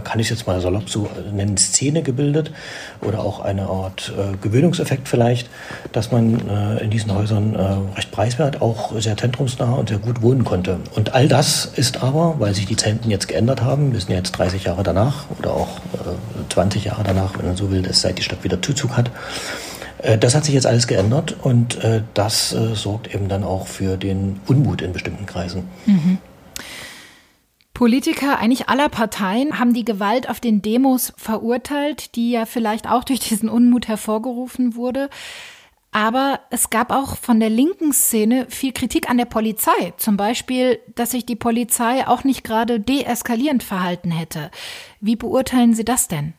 kann 0.05 0.21
ich 0.21 0.31
jetzt 0.31 0.47
mal 0.47 0.61
salopp 0.61 0.88
so 0.88 1.09
nennen, 1.33 1.57
Szene 1.57 2.03
gebildet 2.03 2.53
oder 3.00 3.21
auch 3.21 3.41
eine 3.41 3.69
Art 3.69 4.12
äh, 4.17 4.37
Gewöhnungseffekt 4.37 5.09
vielleicht, 5.09 5.49
dass 5.93 6.12
man 6.12 6.49
äh, 6.49 6.83
in 6.83 6.91
diesen 6.91 7.14
Häusern 7.14 7.55
äh, 7.55 7.97
recht 7.97 8.11
preiswert, 8.11 8.62
auch 8.62 8.99
sehr 9.00 9.17
zentrumsnah 9.17 9.73
und 9.73 9.88
sehr 9.88 9.99
gut 9.99 10.23
wohnen 10.23 10.45
konnte. 10.45 10.79
Und 10.95 11.14
all 11.14 11.29
das 11.29 11.67
ist 11.67 12.03
aber, 12.03 12.37
weil 12.38 12.55
sich 12.55 12.67
die 12.67 12.76
Zeiten 12.76 13.11
jetzt 13.11 13.29
geändert 13.29 13.62
haben, 13.62 13.93
wir 13.93 14.00
sind 14.00 14.14
jetzt 14.14 14.33
30 14.33 14.64
Jahre 14.64 14.83
danach 14.83 15.25
oder 15.38 15.53
auch 15.53 15.81
20 16.50 16.85
äh, 16.85 16.88
Jahre 16.88 17.03
danach, 17.05 17.38
wenn 17.38 17.47
man 17.47 17.57
so 17.57 17.71
will, 17.71 17.83
dass 17.83 18.00
seit 18.00 18.19
die 18.19 18.23
Stadt 18.23 18.45
wieder 18.45 18.61
Zuzug 18.61 18.97
hat, 18.97 19.11
äh, 19.99 20.19
das 20.19 20.35
hat 20.35 20.45
sich 20.45 20.55
jetzt 20.55 20.67
alles 20.67 20.87
geändert 20.87 21.37
und 21.43 21.83
äh, 21.83 22.03
das 22.14 22.50
sorgt 22.50 23.14
eben 23.14 23.29
dann 23.29 23.45
auch 23.45 23.67
für 23.67 23.97
den 23.97 24.41
Unmut 24.47 24.83
in 24.83 24.93
bestimmten 24.93 25.26
Kreisen. 25.26 25.64
Mhm. 25.87 26.19
Politiker 27.75 28.38
eigentlich 28.38 28.69
aller 28.69 28.88
Parteien 28.88 29.59
haben 29.59 29.75
die 29.75 29.85
Gewalt 29.85 30.31
auf 30.31 30.38
den 30.38 30.62
Demos 30.62 31.12
verurteilt, 31.16 32.14
die 32.14 32.31
ja 32.31 32.47
vielleicht 32.47 32.88
auch 32.88 33.02
durch 33.02 33.19
diesen 33.19 33.49
Unmut 33.49 33.88
hervorgerufen 33.88 34.76
wurde. 34.76 35.11
Aber 35.90 36.40
es 36.50 36.71
gab 36.71 36.93
auch 36.93 37.16
von 37.16 37.40
der 37.40 37.50
linken 37.50 37.93
Szene 37.93 38.47
viel 38.49 38.73
Kritik 38.73 39.11
an 39.11 39.19
der 39.19 39.26
Polizei. 39.26 39.93
Zum 39.97 40.16
Beispiel, 40.16 40.81
dass 40.95 41.11
sich 41.11 41.26
die 41.26 41.37
Polizei 41.37 42.07
auch 42.07 42.25
nicht 42.25 42.45
gerade 42.45 42.78
deeskalierend 42.81 43.62
verhalten 43.62 44.12
hätte. 44.12 44.50
Wie 45.00 45.16
beurteilen 45.16 45.75
Sie 45.75 45.85
das 45.85 46.09
denn? 46.09 46.35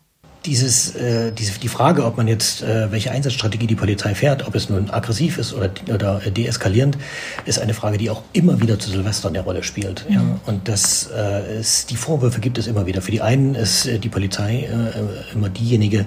Dieses, 0.46 0.96
äh, 0.96 1.32
diese, 1.32 1.60
die 1.60 1.68
Frage, 1.68 2.06
ob 2.06 2.18
man 2.18 2.28
jetzt, 2.28 2.62
äh, 2.62 2.92
welche 2.92 3.12
Einsatzstrategie 3.12 3.68
die 3.68 3.76
Polizei 3.76 4.16
fährt, 4.16 4.48
ob 4.48 4.56
es 4.56 4.70
nun 4.70 4.90
aggressiv 4.90 5.38
ist 5.38 5.54
oder, 5.54 5.70
oder 5.92 6.20
deeskalierend, 6.20 6.98
ist 7.46 7.60
eine 7.60 7.74
Frage, 7.74 7.98
die 7.98 8.10
auch 8.10 8.22
immer 8.34 8.62
wieder 8.62 8.80
zu 8.80 8.90
Silvester 8.90 9.30
eine 9.30 9.42
Rolle 9.42 9.64
spielt. 9.64 10.06
Ja? 10.10 10.22
Und 10.46 10.68
das 10.68 11.10
äh, 11.16 11.60
ist, 11.60 11.90
die 11.92 11.96
Vorwürfe 11.96 12.40
gibt 12.40 12.58
es 12.58 12.68
immer 12.68 12.86
wieder. 12.86 13.02
Für 13.02 13.12
die 13.12 13.22
einen 13.22 13.56
ist 13.56 13.86
äh, 13.86 14.00
die 14.00 14.10
Polizei 14.10 14.62
äh, 14.64 15.34
immer 15.34 15.50
diejenige, 15.50 16.06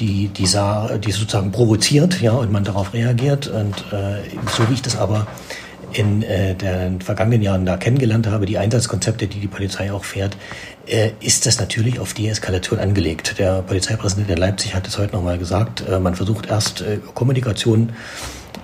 die, 0.00 0.28
die, 0.28 0.46
sah, 0.46 0.98
die 0.98 1.12
sozusagen 1.12 1.52
provoziert, 1.52 2.20
ja, 2.20 2.32
und 2.32 2.50
man 2.50 2.64
darauf 2.64 2.94
reagiert. 2.94 3.46
Und 3.48 3.76
äh, 3.92 4.22
so 4.56 4.68
wie 4.68 4.74
ich 4.74 4.82
das 4.82 4.96
aber 4.96 5.26
in 5.98 6.22
äh, 6.22 6.54
den 6.54 7.00
vergangenen 7.00 7.42
Jahren 7.42 7.64
da 7.64 7.76
kennengelernt 7.76 8.26
habe, 8.26 8.46
die 8.46 8.58
Einsatzkonzepte, 8.58 9.26
die 9.26 9.40
die 9.40 9.48
Polizei 9.48 9.92
auch 9.92 10.04
fährt, 10.04 10.36
äh, 10.86 11.10
ist 11.20 11.46
das 11.46 11.58
natürlich 11.58 11.98
auf 11.98 12.14
Deeskalation 12.14 12.78
angelegt. 12.78 13.38
Der 13.38 13.62
Polizeipräsident 13.62 14.30
in 14.30 14.36
Leipzig 14.36 14.74
hat 14.74 14.86
es 14.86 14.98
heute 14.98 15.14
nochmal 15.14 15.38
gesagt, 15.38 15.84
äh, 15.88 15.98
man 15.98 16.14
versucht 16.14 16.46
erst 16.46 16.82
äh, 16.82 16.98
Kommunikation 17.14 17.92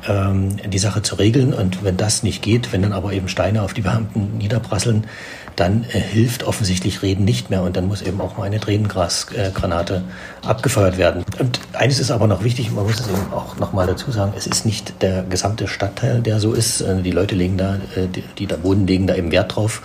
ähm, 0.08 0.56
die 0.68 0.78
Sache 0.78 1.02
zu 1.02 1.14
regeln 1.14 1.54
und 1.54 1.84
wenn 1.84 1.96
das 1.96 2.22
nicht 2.22 2.42
geht, 2.42 2.72
wenn 2.72 2.82
dann 2.82 2.92
aber 2.92 3.12
eben 3.12 3.28
Steine 3.28 3.62
auf 3.62 3.72
die 3.72 3.82
Beamten 3.82 4.36
niederprasseln, 4.38 5.06
dann 5.56 5.84
äh, 5.84 6.00
hilft 6.00 6.44
offensichtlich 6.44 7.02
Reden 7.02 7.24
nicht 7.24 7.50
mehr 7.50 7.62
und 7.62 7.76
dann 7.76 7.86
muss 7.86 8.02
eben 8.02 8.20
auch 8.20 8.36
mal 8.36 8.44
eine 8.44 8.60
Tränengrasgranate 8.60 10.02
abgefeuert 10.44 10.98
werden. 10.98 11.24
Und 11.38 11.60
eines 11.72 11.98
ist 11.98 12.10
aber 12.10 12.26
noch 12.26 12.44
wichtig, 12.44 12.70
man 12.70 12.84
muss 12.84 13.00
es 13.00 13.08
eben 13.08 13.32
auch 13.32 13.56
nochmal 13.58 13.86
dazu 13.86 14.10
sagen, 14.10 14.32
es 14.36 14.46
ist 14.46 14.66
nicht 14.66 15.02
der 15.02 15.22
gesamte 15.24 15.68
Stadtteil, 15.68 16.20
der 16.20 16.40
so 16.40 16.52
ist. 16.52 16.80
Äh, 16.80 17.02
die 17.02 17.10
Leute 17.10 17.34
legen 17.34 17.56
da, 17.56 17.76
äh, 17.96 18.06
die, 18.06 18.22
die 18.38 18.46
da 18.46 18.62
wohnen, 18.62 18.86
legen 18.86 19.06
da 19.06 19.14
eben 19.14 19.32
Wert 19.32 19.54
drauf. 19.54 19.82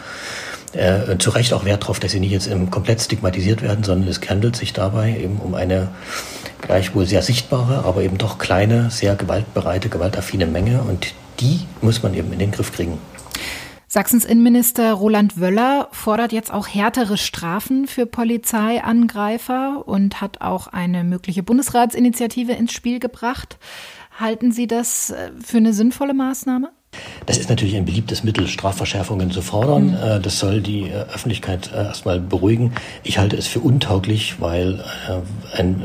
Äh, 0.74 1.18
zu 1.18 1.30
Recht 1.30 1.54
auch 1.54 1.66
Wert 1.66 1.88
drauf, 1.88 2.00
dass 2.00 2.12
sie 2.12 2.20
nicht 2.20 2.32
jetzt 2.32 2.50
komplett 2.72 3.02
stigmatisiert 3.02 3.62
werden, 3.62 3.84
sondern 3.84 4.10
es 4.10 4.20
handelt 4.30 4.56
sich 4.56 4.74
dabei 4.74 5.18
eben 5.18 5.38
um 5.38 5.56
eine 5.56 5.88
gleichwohl 6.62 7.06
sehr 7.06 7.22
sichtbare, 7.22 7.86
aber 7.86 8.02
eben 8.02 8.18
doch 8.18 8.38
kleine, 8.38 8.92
sehr 8.92 9.16
gewaltbereite, 9.16 9.90
gewaltaffine 9.90 10.46
Menge 10.46 10.82
und 10.82 11.14
die 11.40 11.62
muss 11.82 12.04
man 12.04 12.14
eben 12.14 12.34
in 12.34 12.40
den 12.40 12.52
Griff 12.52 12.74
kriegen. 12.74 12.98
Sachsens 13.98 14.26
Innenminister 14.26 14.94
Roland 14.94 15.42
Wöller 15.42 15.88
fordert 15.92 16.32
jetzt 16.32 16.54
auch 16.54 16.68
härtere 16.68 17.18
Strafen 17.18 17.88
für 17.88 18.06
Polizeiangreifer 18.06 19.88
und 19.88 20.22
hat 20.22 20.42
auch 20.42 20.68
eine 20.68 21.04
mögliche 21.04 21.42
Bundesratsinitiative 21.42 22.52
ins 22.52 22.74
Spiel 22.74 23.00
gebracht. 23.00 23.58
Halten 24.20 24.52
Sie 24.52 24.68
das 24.68 25.10
äh, 25.10 25.32
für 25.44 25.58
eine 25.58 25.74
sinnvolle 25.74 26.14
Maßnahme? 26.14 26.70
Das 27.28 27.38
ist 27.38 27.50
natürlich 27.50 27.76
ein 27.76 27.84
beliebtes 27.84 28.24
Mittel, 28.24 28.48
Strafverschärfungen 28.48 29.32
zu 29.32 29.42
fordern. 29.42 29.88
Mhm. 29.88 29.96
Äh, 29.96 30.20
das 30.22 30.40
soll 30.40 30.62
die 30.62 30.84
äh, 30.84 31.06
Öffentlichkeit 31.14 31.70
äh, 31.74 31.84
erstmal 31.84 32.22
beruhigen. 32.22 32.72
Ich 33.04 33.18
halte 33.18 33.36
es 33.36 33.48
für 33.48 33.60
untauglich, 33.60 34.40
weil 34.40 34.84
ein 35.54 35.84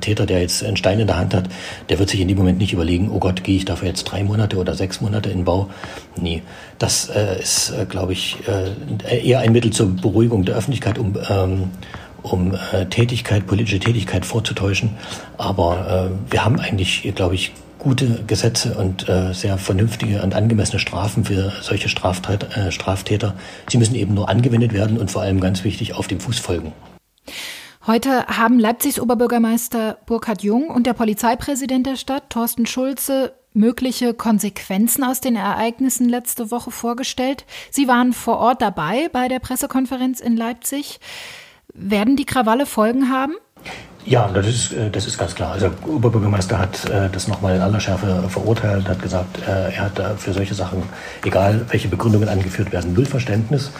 Täter, 0.00 0.26
der 0.26 0.40
jetzt 0.40 0.64
einen 0.64 0.76
Stein 0.76 0.98
in 0.98 1.06
der 1.06 1.18
Hand 1.18 1.34
hat, 1.34 1.48
der 1.88 1.98
wird 1.98 2.10
sich 2.10 2.20
in 2.20 2.28
dem 2.28 2.38
Moment 2.38 2.58
nicht 2.58 2.72
überlegen, 2.72 3.10
oh 3.10 3.18
Gott, 3.18 3.44
gehe 3.44 3.56
ich 3.56 3.64
dafür 3.64 3.88
jetzt 3.88 4.04
drei 4.04 4.24
Monate 4.24 4.56
oder 4.56 4.74
sechs 4.74 5.00
Monate 5.00 5.30
in 5.30 5.44
Bau? 5.44 5.70
Nee, 6.16 6.42
das 6.78 7.10
ist, 7.40 7.72
glaube 7.88 8.12
ich, 8.12 8.38
eher 9.08 9.40
ein 9.40 9.52
Mittel 9.52 9.72
zur 9.72 9.94
Beruhigung 9.94 10.44
der 10.44 10.56
Öffentlichkeit, 10.56 10.98
um 10.98 11.16
ähm, 11.28 11.70
um 12.22 12.56
Tätigkeit, 12.90 13.48
politische 13.48 13.80
Tätigkeit 13.80 14.24
vorzutäuschen. 14.24 14.90
Aber 15.38 16.10
wir 16.30 16.44
haben 16.44 16.60
eigentlich, 16.60 17.12
glaube 17.16 17.34
ich, 17.34 17.52
gute 17.82 18.22
Gesetze 18.26 18.74
und 18.74 19.08
äh, 19.08 19.34
sehr 19.34 19.58
vernünftige 19.58 20.22
und 20.22 20.34
angemessene 20.34 20.78
Strafen 20.78 21.24
für 21.24 21.52
solche 21.60 21.88
Straftat, 21.88 22.56
äh, 22.56 22.70
Straftäter. 22.70 23.34
Sie 23.68 23.76
müssen 23.76 23.96
eben 23.96 24.14
nur 24.14 24.28
angewendet 24.28 24.72
werden 24.72 24.98
und 24.98 25.10
vor 25.10 25.22
allem 25.22 25.40
ganz 25.40 25.64
wichtig 25.64 25.94
auf 25.94 26.06
dem 26.06 26.20
Fuß 26.20 26.38
folgen. 26.38 26.72
Heute 27.84 28.26
haben 28.28 28.60
Leipzigs 28.60 29.00
Oberbürgermeister 29.00 29.98
Burkhard 30.06 30.44
Jung 30.44 30.68
und 30.68 30.86
der 30.86 30.92
Polizeipräsident 30.92 31.84
der 31.84 31.96
Stadt, 31.96 32.30
Thorsten 32.30 32.66
Schulze, 32.66 33.32
mögliche 33.52 34.14
Konsequenzen 34.14 35.02
aus 35.02 35.20
den 35.20 35.34
Ereignissen 35.34 36.08
letzte 36.08 36.52
Woche 36.52 36.70
vorgestellt. 36.70 37.44
Sie 37.70 37.88
waren 37.88 38.12
vor 38.12 38.38
Ort 38.38 38.62
dabei 38.62 39.08
bei 39.12 39.26
der 39.26 39.40
Pressekonferenz 39.40 40.20
in 40.20 40.36
Leipzig. 40.36 41.00
Werden 41.74 42.14
die 42.14 42.26
Krawalle 42.26 42.66
Folgen 42.66 43.10
haben? 43.10 43.34
Ja, 44.04 44.28
das 44.28 44.46
ist, 44.48 44.72
äh, 44.72 44.90
das 44.90 45.06
ist 45.06 45.16
ganz 45.16 45.34
klar. 45.34 45.52
Also 45.52 45.70
Oberbürgermeister 45.86 46.58
hat 46.58 46.84
äh, 46.90 47.08
das 47.10 47.28
nochmal 47.28 47.54
in 47.54 47.62
aller 47.62 47.78
Schärfe 47.78 48.24
verurteilt, 48.28 48.88
hat 48.88 49.00
gesagt, 49.00 49.38
äh, 49.46 49.72
er 49.72 49.82
hat 49.82 49.98
da 49.98 50.16
für 50.16 50.32
solche 50.32 50.54
Sachen, 50.54 50.82
egal 51.24 51.64
welche 51.68 51.88
Begründungen 51.88 52.28
angeführt 52.28 52.72
werden, 52.72 52.94
null 52.94 53.06
Verständnis 53.06 53.70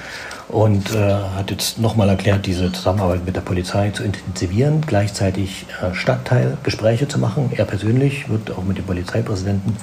und 0.49 0.95
äh, 0.95 1.15
hat 1.37 1.51
jetzt 1.51 1.79
nochmal 1.79 2.09
erklärt, 2.09 2.47
diese 2.47 2.71
Zusammenarbeit 2.71 3.25
mit 3.25 3.35
der 3.35 3.41
Polizei 3.41 3.91
zu 3.91 4.05
intensivieren, 4.05 4.83
gleichzeitig 4.87 5.67
äh, 5.83 5.95
Stadtteilgespräche 5.95 7.09
zu 7.09 7.19
machen. 7.19 7.51
Er 7.57 7.65
persönlich 7.65 8.29
wird 8.29 8.51
auch 8.53 8.63
mit 8.63 8.79
dem 8.79 8.85
Polizeipräsidenten 8.85 9.77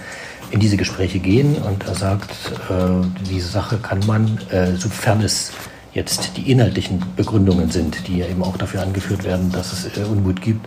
in 0.52 0.60
diese 0.60 0.78
Gespräche 0.78 1.19
gehen 1.19 1.56
und 1.58 1.86
er 1.86 1.95
sagt, 1.95 2.32
äh, 2.69 3.08
diese 3.30 3.49
Sache 3.49 3.78
kann 3.78 3.99
man, 4.08 4.39
äh, 4.52 4.75
sofern 4.75 5.21
es 5.21 5.52
jetzt 5.99 6.38
die 6.38 6.49
inhaltlichen 6.49 7.03
Begründungen 7.15 7.69
sind, 7.69 8.07
die 8.07 8.17
ja 8.19 8.25
eben 8.25 8.41
auch 8.41 8.57
dafür 8.57 8.81
angeführt 8.81 9.23
werden, 9.23 9.51
dass 9.51 9.73
es 9.73 9.97
äh, 9.97 10.03
Unmut 10.03 10.41
gibt, 10.41 10.65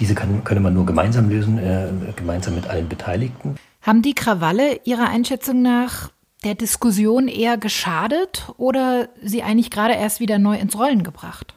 diese 0.00 0.14
kann, 0.14 0.42
könne 0.44 0.60
man 0.60 0.74
nur 0.74 0.84
gemeinsam 0.84 1.30
lösen, 1.30 1.58
äh, 1.58 1.88
gemeinsam 2.16 2.54
mit 2.56 2.66
allen 2.66 2.88
Beteiligten. 2.88 3.54
Haben 3.82 4.02
die 4.02 4.14
Krawalle 4.14 4.80
Ihrer 4.84 5.08
Einschätzung 5.08 5.62
nach 5.62 6.10
der 6.42 6.54
Diskussion 6.54 7.28
eher 7.28 7.56
geschadet 7.56 8.52
oder 8.56 9.08
sie 9.22 9.42
eigentlich 9.42 9.70
gerade 9.70 9.94
erst 9.94 10.20
wieder 10.20 10.38
neu 10.38 10.56
ins 10.56 10.76
Rollen 10.76 11.02
gebracht? 11.02 11.54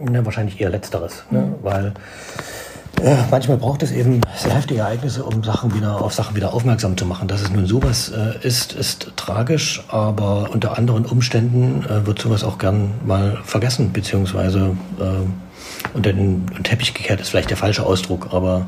Ja, 0.00 0.24
wahrscheinlich 0.24 0.60
eher 0.60 0.70
letzteres, 0.70 1.24
ne? 1.30 1.40
Mhm. 1.40 1.54
weil 1.62 1.94
äh, 3.02 3.16
manchmal 3.30 3.56
braucht 3.56 3.82
es 3.82 3.92
eben 3.92 4.20
sehr 4.36 4.54
heftige 4.54 4.80
Ereignisse, 4.80 5.24
um 5.24 5.42
Sachen 5.44 5.74
wieder 5.74 6.00
auf 6.00 6.14
Sachen 6.14 6.36
wieder 6.36 6.52
aufmerksam 6.52 6.96
zu 6.96 7.06
machen. 7.06 7.28
Dass 7.28 7.42
es 7.42 7.50
nun 7.50 7.66
sowas 7.66 8.10
äh, 8.10 8.46
ist, 8.46 8.72
ist 8.72 9.12
tragisch, 9.16 9.82
aber 9.88 10.50
unter 10.52 10.76
anderen 10.76 11.06
Umständen 11.06 11.84
äh, 11.84 12.06
wird 12.06 12.20
sowas 12.20 12.44
auch 12.44 12.58
gern 12.58 12.92
mal 13.04 13.38
vergessen, 13.44 13.92
beziehungsweise 13.92 14.76
äh, 15.00 15.94
unter 15.94 16.12
den 16.12 16.46
Teppich 16.62 16.94
gekehrt 16.94 17.20
ist 17.20 17.30
vielleicht 17.30 17.50
der 17.50 17.56
falsche 17.56 17.84
Ausdruck, 17.84 18.28
aber 18.32 18.66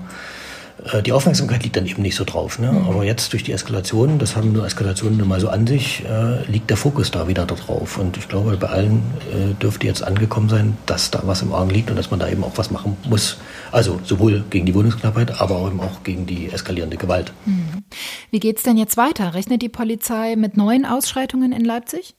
die 1.02 1.12
Aufmerksamkeit 1.12 1.62
liegt 1.62 1.76
dann 1.76 1.86
eben 1.86 2.02
nicht 2.02 2.14
so 2.14 2.24
drauf. 2.24 2.58
Ne? 2.58 2.72
Mhm. 2.72 2.88
Aber 2.88 3.04
jetzt 3.04 3.32
durch 3.32 3.42
die 3.42 3.52
Eskalation, 3.52 4.18
das 4.18 4.36
haben 4.36 4.52
nur 4.52 4.64
Eskalationen 4.66 5.18
nun 5.18 5.28
mal 5.28 5.40
so 5.40 5.48
an 5.48 5.66
sich, 5.66 6.04
äh, 6.04 6.44
liegt 6.50 6.70
der 6.70 6.76
Fokus 6.76 7.10
da 7.10 7.28
wieder 7.28 7.46
drauf. 7.46 7.98
Und 7.98 8.16
ich 8.16 8.28
glaube, 8.28 8.56
bei 8.56 8.68
allen 8.68 9.02
äh, 9.32 9.54
dürfte 9.60 9.86
jetzt 9.86 10.02
angekommen 10.02 10.48
sein, 10.48 10.76
dass 10.86 11.10
da 11.10 11.22
was 11.24 11.42
im 11.42 11.52
Argen 11.52 11.70
liegt 11.70 11.90
und 11.90 11.96
dass 11.96 12.10
man 12.10 12.20
da 12.20 12.28
eben 12.28 12.44
auch 12.44 12.56
was 12.56 12.70
machen 12.70 12.96
muss. 13.08 13.36
Also 13.72 14.00
sowohl 14.04 14.44
gegen 14.50 14.66
die 14.66 14.74
Wohnungsknappheit, 14.74 15.40
aber 15.40 15.66
eben 15.66 15.80
auch 15.80 16.02
gegen 16.02 16.26
die 16.26 16.50
eskalierende 16.50 16.96
Gewalt. 16.96 17.32
Mhm. 17.44 17.84
Wie 18.30 18.40
geht's 18.40 18.62
denn 18.62 18.76
jetzt 18.76 18.96
weiter? 18.96 19.34
Rechnet 19.34 19.62
die 19.62 19.68
Polizei 19.68 20.36
mit 20.36 20.56
neuen 20.56 20.86
Ausschreitungen 20.86 21.52
in 21.52 21.64
Leipzig? 21.64 22.14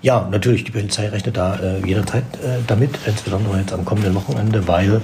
Ja, 0.00 0.28
natürlich, 0.30 0.64
die 0.64 0.70
Polizei 0.70 1.08
rechnet 1.08 1.36
da 1.36 1.56
äh, 1.56 1.84
jederzeit 1.84 2.22
äh, 2.34 2.58
damit, 2.66 2.90
insbesondere 3.04 3.58
jetzt 3.58 3.72
am 3.72 3.84
kommenden 3.84 4.14
Wochenende, 4.14 4.68
weil 4.68 5.00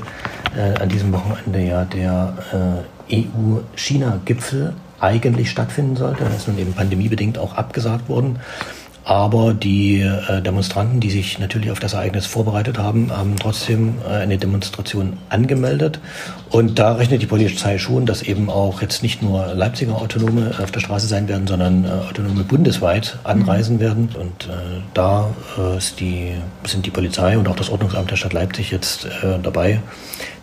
äh, 0.57 0.81
an 0.81 0.89
diesem 0.89 1.13
Wochenende 1.13 1.61
ja 1.61 1.85
der 1.85 2.85
äh, 3.11 3.25
EU-China-Gipfel 3.25 4.73
eigentlich 5.01 5.51
stattfinden 5.51 5.97
sollte. 5.97 6.25
Das 6.25 6.37
ist 6.37 6.49
nun 6.49 6.59
eben 6.59 6.73
pandemiebedingt 6.73 7.39
auch 7.39 7.55
abgesagt 7.55 8.09
worden. 8.09 8.39
Aber 9.05 9.53
die 9.53 10.01
äh, 10.01 10.41
Demonstranten, 10.41 10.99
die 10.99 11.11
sich 11.11 11.39
natürlich 11.39 11.71
auf 11.71 11.79
das 11.79 11.93
Ereignis 11.93 12.25
vorbereitet 12.25 12.79
haben, 12.79 13.13
haben 13.15 13.37
trotzdem 13.39 13.97
äh, 14.09 14.15
eine 14.15 14.39
Demonstration 14.39 15.19
angemeldet. 15.29 16.01
Und 16.49 16.79
da 16.79 16.95
rechnet 16.95 17.21
die 17.21 17.27
Polizei 17.27 17.77
schon, 17.79 18.07
dass 18.07 18.23
eben 18.23 18.49
auch 18.49 18.81
jetzt 18.81 19.03
nicht 19.03 19.23
nur 19.23 19.55
Leipziger 19.55 19.97
Autonome 19.97 20.53
auf 20.63 20.71
der 20.71 20.81
Straße 20.81 21.07
sein 21.07 21.29
werden, 21.29 21.47
sondern 21.47 21.85
äh, 21.85 21.89
Autonome 21.89 22.45
bundesweit 22.45 23.19
anreisen 23.25 23.77
mhm. 23.77 23.81
werden. 23.81 24.09
Und 24.19 24.47
äh, 24.47 24.81
da 24.95 25.35
äh, 25.59 25.79
die, 25.99 26.33
sind 26.65 26.87
die 26.87 26.91
Polizei 26.91 27.37
und 27.37 27.47
auch 27.47 27.57
das 27.57 27.69
Ordnungsamt 27.69 28.11
der 28.11 28.17
Stadt 28.17 28.33
Leipzig 28.33 28.71
jetzt 28.71 29.05
äh, 29.05 29.39
dabei, 29.43 29.81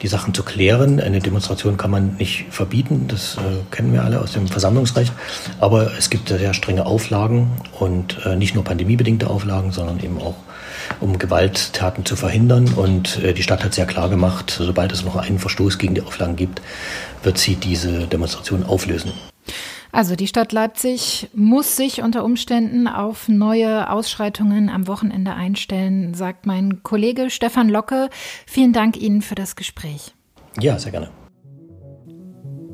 die 0.03 0.07
Sachen 0.07 0.35
zu 0.35 0.43
klären. 0.43 0.99
Eine 0.99 1.19
Demonstration 1.19 1.77
kann 1.77 1.91
man 1.91 2.15
nicht 2.17 2.45
verbieten, 2.49 3.05
das 3.07 3.37
kennen 3.69 3.93
wir 3.93 4.03
alle 4.03 4.19
aus 4.19 4.33
dem 4.33 4.47
Versammlungsrecht. 4.47 5.13
Aber 5.59 5.91
es 5.97 6.09
gibt 6.09 6.29
sehr 6.29 6.53
strenge 6.53 6.85
Auflagen 6.85 7.51
und 7.79 8.17
äh, 8.25 8.35
nicht 8.51 8.55
nur 8.55 8.65
pandemiebedingte 8.65 9.29
Auflagen, 9.29 9.71
sondern 9.71 10.01
eben 10.01 10.17
auch 10.19 10.35
um 10.99 11.17
Gewalttaten 11.17 12.05
zu 12.05 12.17
verhindern. 12.17 12.73
Und 12.75 13.23
äh, 13.23 13.33
die 13.33 13.43
Stadt 13.43 13.63
hat 13.63 13.73
sehr 13.73 13.85
klar 13.85 14.09
gemacht, 14.09 14.53
sobald 14.59 14.91
es 14.91 15.05
noch 15.05 15.15
einen 15.15 15.39
Verstoß 15.39 15.77
gegen 15.77 15.95
die 15.95 16.01
Auflagen 16.01 16.35
gibt, 16.35 16.61
wird 17.23 17.37
sie 17.37 17.55
diese 17.55 18.07
Demonstration 18.07 18.63
auflösen. 18.63 19.13
Also 19.93 20.17
die 20.17 20.27
Stadt 20.27 20.51
Leipzig 20.51 21.29
muss 21.33 21.77
sich 21.77 22.01
unter 22.01 22.25
Umständen 22.25 22.89
auf 22.89 23.29
neue 23.29 23.89
Ausschreitungen 23.89 24.69
am 24.69 24.87
Wochenende 24.87 25.33
einstellen, 25.33 26.13
sagt 26.13 26.45
mein 26.45 26.83
Kollege 26.83 27.29
Stefan 27.29 27.69
Locke. 27.69 28.09
Vielen 28.45 28.73
Dank 28.73 28.97
Ihnen 28.97 29.21
für 29.21 29.35
das 29.35 29.55
Gespräch. 29.55 30.13
Ja, 30.59 30.77
sehr 30.77 30.91
gerne. 30.91 31.09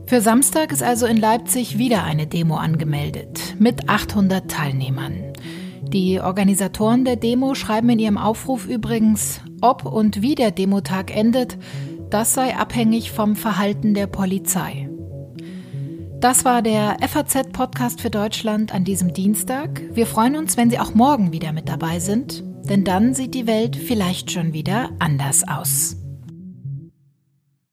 Für 0.08 0.22
Samstag 0.22 0.72
ist 0.72 0.82
also 0.82 1.06
in 1.06 1.18
Leipzig 1.18 1.78
wieder 1.78 2.04
eine 2.04 2.26
Demo 2.26 2.56
angemeldet 2.56 3.56
mit 3.60 3.90
800 3.90 4.50
Teilnehmern. 4.50 5.27
Die 5.94 6.20
Organisatoren 6.20 7.06
der 7.06 7.16
Demo 7.16 7.56
schreiben 7.56 7.90
in 7.90 8.00
ihrem 8.00 8.18
Aufruf 8.18 8.68
übrigens, 8.68 9.42
ob 9.62 9.86
und 9.86 10.22
wie 10.22 10.36
der 10.36 10.52
Demotag 10.52 11.16
endet, 11.16 11.58
das 12.10 12.34
sei 12.34 12.56
abhängig 12.56 13.12
vom 13.12 13.36
Verhalten 13.36 13.94
der 13.94 14.08
Polizei. 14.08 14.90
Das 16.20 16.46
war 16.46 16.62
der 16.62 16.98
FAZ-Podcast 17.08 18.02
für 18.02 18.10
Deutschland 18.10 18.74
an 18.74 18.84
diesem 18.84 19.14
Dienstag. 19.14 19.82
Wir 19.92 20.08
freuen 20.08 20.36
uns, 20.36 20.58
wenn 20.58 20.70
Sie 20.70 20.80
auch 20.80 20.94
morgen 20.94 21.32
wieder 21.32 21.54
mit 21.54 21.70
dabei 21.70 22.00
sind, 22.00 22.44
denn 22.70 22.84
dann 22.84 23.14
sieht 23.14 23.34
die 23.34 23.48
Welt 23.48 23.76
vielleicht 23.76 24.32
schon 24.32 24.52
wieder 24.52 24.90
anders 25.00 25.48
aus. 25.48 25.97